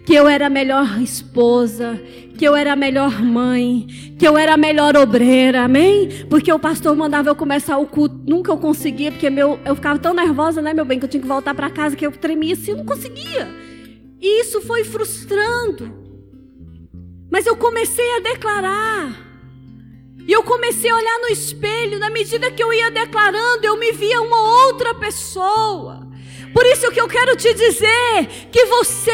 que 0.05 0.13
eu 0.13 0.29
era 0.29 0.45
a 0.45 0.49
melhor 0.49 1.01
esposa, 1.01 1.99
que 2.37 2.45
eu 2.45 2.55
era 2.55 2.73
a 2.73 2.75
melhor 2.75 3.19
mãe, 3.23 3.87
que 4.17 4.27
eu 4.27 4.37
era 4.37 4.53
a 4.53 4.57
melhor 4.57 4.95
obreira, 4.95 5.63
amém? 5.63 6.07
Porque 6.29 6.53
o 6.53 6.59
pastor 6.59 6.95
mandava 6.95 7.29
eu 7.29 7.35
começar 7.35 7.79
o 7.79 7.87
culto, 7.87 8.15
nunca 8.27 8.51
eu 8.51 8.59
conseguia, 8.59 9.11
porque 9.11 9.27
meu, 9.31 9.59
eu 9.65 9.75
ficava 9.75 9.97
tão 9.97 10.13
nervosa, 10.13 10.61
né, 10.61 10.71
meu 10.71 10.85
bem, 10.85 10.99
que 10.99 11.05
eu 11.05 11.09
tinha 11.09 11.21
que 11.21 11.27
voltar 11.27 11.55
para 11.55 11.71
casa, 11.71 11.95
que 11.95 12.05
eu 12.05 12.11
tremia 12.11 12.53
assim, 12.53 12.71
eu 12.71 12.77
não 12.77 12.85
conseguia. 12.85 13.47
E 14.21 14.41
isso 14.41 14.61
foi 14.61 14.83
frustrando. 14.83 15.91
Mas 17.27 17.47
eu 17.47 17.55
comecei 17.55 18.17
a 18.17 18.19
declarar. 18.19 19.30
E 20.27 20.31
eu 20.31 20.43
comecei 20.43 20.89
a 20.89 20.95
olhar 20.95 21.19
no 21.19 21.27
espelho, 21.27 21.99
na 21.99 22.09
medida 22.09 22.51
que 22.51 22.63
eu 22.63 22.71
ia 22.71 22.91
declarando, 22.91 23.65
eu 23.65 23.77
me 23.77 23.91
via 23.91 24.21
uma 24.21 24.65
outra 24.65 24.93
pessoa. 24.95 26.07
Por 26.53 26.65
isso 26.65 26.91
que 26.91 26.99
eu 26.99 27.07
quero 27.07 27.35
te 27.35 27.53
dizer 27.53 28.27
que 28.51 28.65
você 28.65 29.11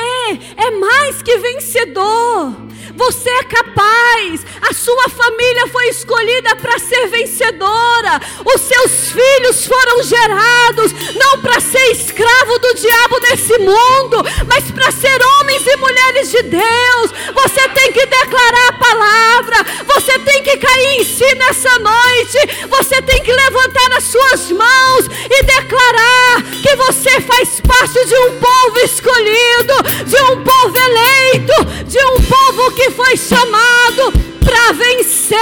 é 0.58 0.72
mais 0.72 1.22
que 1.22 1.38
vencedor. 1.38 2.67
Você 2.96 3.30
é 3.30 3.44
capaz. 3.44 4.46
A 4.70 4.74
sua 4.74 5.10
família 5.10 5.68
foi 5.68 5.88
escolhida 5.90 6.56
para 6.56 6.80
ser 6.80 7.08
vencedora. 7.08 8.20
Os 8.46 8.62
seus 8.62 9.12
filhos 9.12 9.66
foram 9.66 10.04
gerados 10.04 10.94
não 11.16 11.40
para 11.42 11.60
ser 11.60 11.92
escravo 11.92 12.60
do 12.60 12.74
diabo 12.74 13.20
nesse 13.22 13.58
mundo, 13.60 14.24
mas 14.48 14.72
para 14.72 14.92
ser 14.92 15.20
homens 15.24 15.66
e 15.66 15.78
mulheres 15.78 16.32
de 16.32 16.44
Deus. 16.44 17.12
Você 17.34 17.70
tem 17.70 17.92
que 17.92 18.06
declarar 18.06 18.68
a 18.70 18.74
palavra. 18.74 19.58
Você 19.86 20.20
tem 20.20 20.44
que 20.44 20.58
cair 20.58 21.00
em 21.00 21.04
si 21.04 21.36
nessa 21.36 21.80
noite. 21.80 22.68
Você 22.70 23.02
tem 23.02 23.22
que 23.22 23.32
levantar 23.32 23.98
as 23.98 24.04
suas 24.04 24.52
mãos 24.52 25.06
e 25.30 25.44
declarar 25.44 26.44
que 26.62 26.76
você 26.76 27.22
faz 27.22 27.62
parte 27.62 28.06
de 28.06 28.16
um 28.16 28.40
povo 28.40 28.80
escolhido, 28.80 29.74
de 30.06 30.22
um 30.32 30.44
povo 30.44 30.78
eleito, 30.78 31.86
de 31.86 32.00
um 32.00 32.22
povo 32.24 32.67
que 32.72 32.92
foi 32.92 33.16
chamado 33.18 34.14
para 34.44 34.72
vencer 34.74 35.38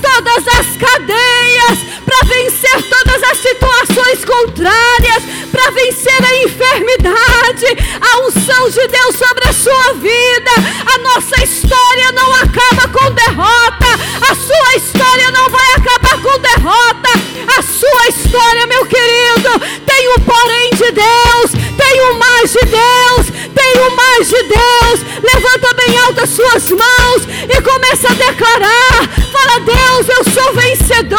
todas 0.00 0.46
as 0.48 0.76
cadeias, 0.76 1.78
para 2.04 2.28
vencer 2.28 2.82
todas 2.88 3.22
as 3.24 3.38
situações 3.38 4.24
contrárias, 4.24 5.22
para 5.50 5.70
vencer 5.72 6.24
a 6.24 6.36
enfermidade, 6.44 7.66
a 8.00 8.20
unção 8.20 8.70
de 8.70 8.86
Deus 8.88 9.16
sobre 9.16 9.48
a 9.48 9.52
sua 9.52 9.92
vida. 9.94 10.50
A 10.94 10.98
nossa 10.98 11.42
história 11.42 12.12
não 12.12 12.32
acaba 12.34 12.88
com 12.88 13.10
derrota, 13.12 13.86
a 14.30 14.34
sua 14.34 14.76
história 14.76 15.30
não 15.32 15.48
vai 15.50 15.72
acabar 15.72 16.22
com 16.22 16.38
derrota, 16.38 17.10
a 17.58 17.62
sua 17.62 18.08
história, 18.08 18.66
meu 18.66 18.86
querido, 18.86 19.58
tem 19.84 20.08
o 20.08 20.20
porém 20.20 20.70
de 20.70 20.92
Deus, 20.92 21.50
tem 21.76 22.00
o 22.00 22.14
mais 22.14 22.52
de 22.52 22.64
Deus, 22.66 23.39
o 23.78 23.96
mais 23.96 24.28
de 24.28 24.42
Deus. 24.42 25.00
Levanta 25.22 25.74
bem 25.74 25.98
alto 25.98 26.20
as 26.20 26.30
suas 26.30 26.70
mãos 26.70 27.22
e 27.48 27.62
começa 27.62 28.08
a 28.08 28.14
declarar: 28.14 29.08
Fala, 29.32 29.60
Deus, 29.60 30.08
eu 30.08 30.32
sou 30.32 30.52
vencedor. 30.54 31.18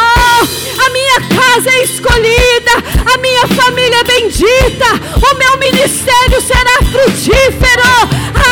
A 0.84 0.90
minha 0.90 1.22
casa 1.22 1.70
é 1.70 1.84
escolhida, 1.84 2.72
a 3.14 3.18
minha 3.20 3.48
família 3.48 3.98
é 3.98 4.04
bendita, 4.04 4.88
o 5.16 5.38
meu 5.38 5.58
ministério 5.58 6.42
será 6.42 6.78
frutífero. 6.92 8.51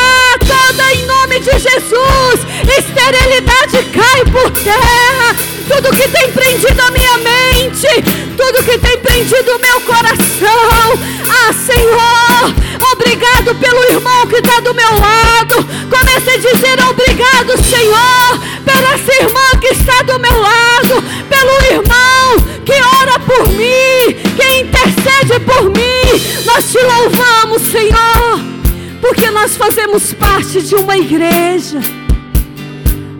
Em 0.92 1.06
nome 1.06 1.40
de 1.40 1.52
Jesus, 1.52 2.40
esterilidade 2.78 3.84
cai 3.94 4.26
por 4.26 4.50
terra. 4.52 5.36
Tudo 5.68 5.96
que 5.96 6.08
tem 6.10 6.32
prendido 6.32 6.80
a 6.82 6.92
minha 6.92 7.18
mente, 7.18 7.88
tudo 8.36 8.64
que 8.64 8.78
tem 8.78 8.98
prendido 8.98 9.56
o 9.56 9.60
meu 9.60 9.82
coração. 9.82 11.00
Ah, 11.30 11.54
Senhor, 11.54 12.54
obrigado 12.94 13.54
pelo 13.56 13.84
irmão 13.86 14.28
que 14.28 14.38
está 14.38 14.60
do 14.62 14.74
meu 14.74 14.92
lado. 15.00 15.66
Comece 15.90 16.32
a 16.32 16.38
dizer 16.38 16.80
obrigado, 16.90 17.64
Senhor, 17.64 18.40
pela 18.66 18.94
essa 18.94 19.24
irmã 19.24 19.60
que 19.62 19.68
está 19.68 20.02
do 20.02 20.20
meu 20.20 20.40
lado, 20.42 21.04
pelo 21.30 21.52
irmão 21.72 22.50
que 22.66 22.74
ora 23.02 23.20
por 23.20 23.48
mim, 23.50 24.14
que 24.36 24.62
intercede 24.62 25.40
por 25.46 25.64
mim. 25.64 26.46
Nós 26.46 26.72
te 26.72 26.80
louvamos, 26.80 27.62
Senhor, 27.64 28.59
porque 29.02 29.30
nós 29.32 29.56
fazemos 29.56 30.14
parte 30.14 30.62
de 30.62 30.76
uma 30.76 30.98
igreja. 30.98 31.80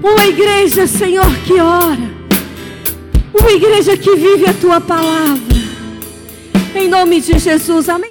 Uma 0.02 0.26
igreja, 0.26 0.88
Senhor, 0.88 1.32
que 1.46 1.54
ora. 1.54 2.10
Uma 3.34 3.52
igreja 3.52 3.98
que 3.98 4.16
vive 4.16 4.46
a 4.46 4.54
tua 4.54 4.80
palavra. 4.80 5.50
Em 6.76 6.88
nome 6.88 7.20
de 7.20 7.38
Jesus, 7.40 7.90
amém. 7.90 8.08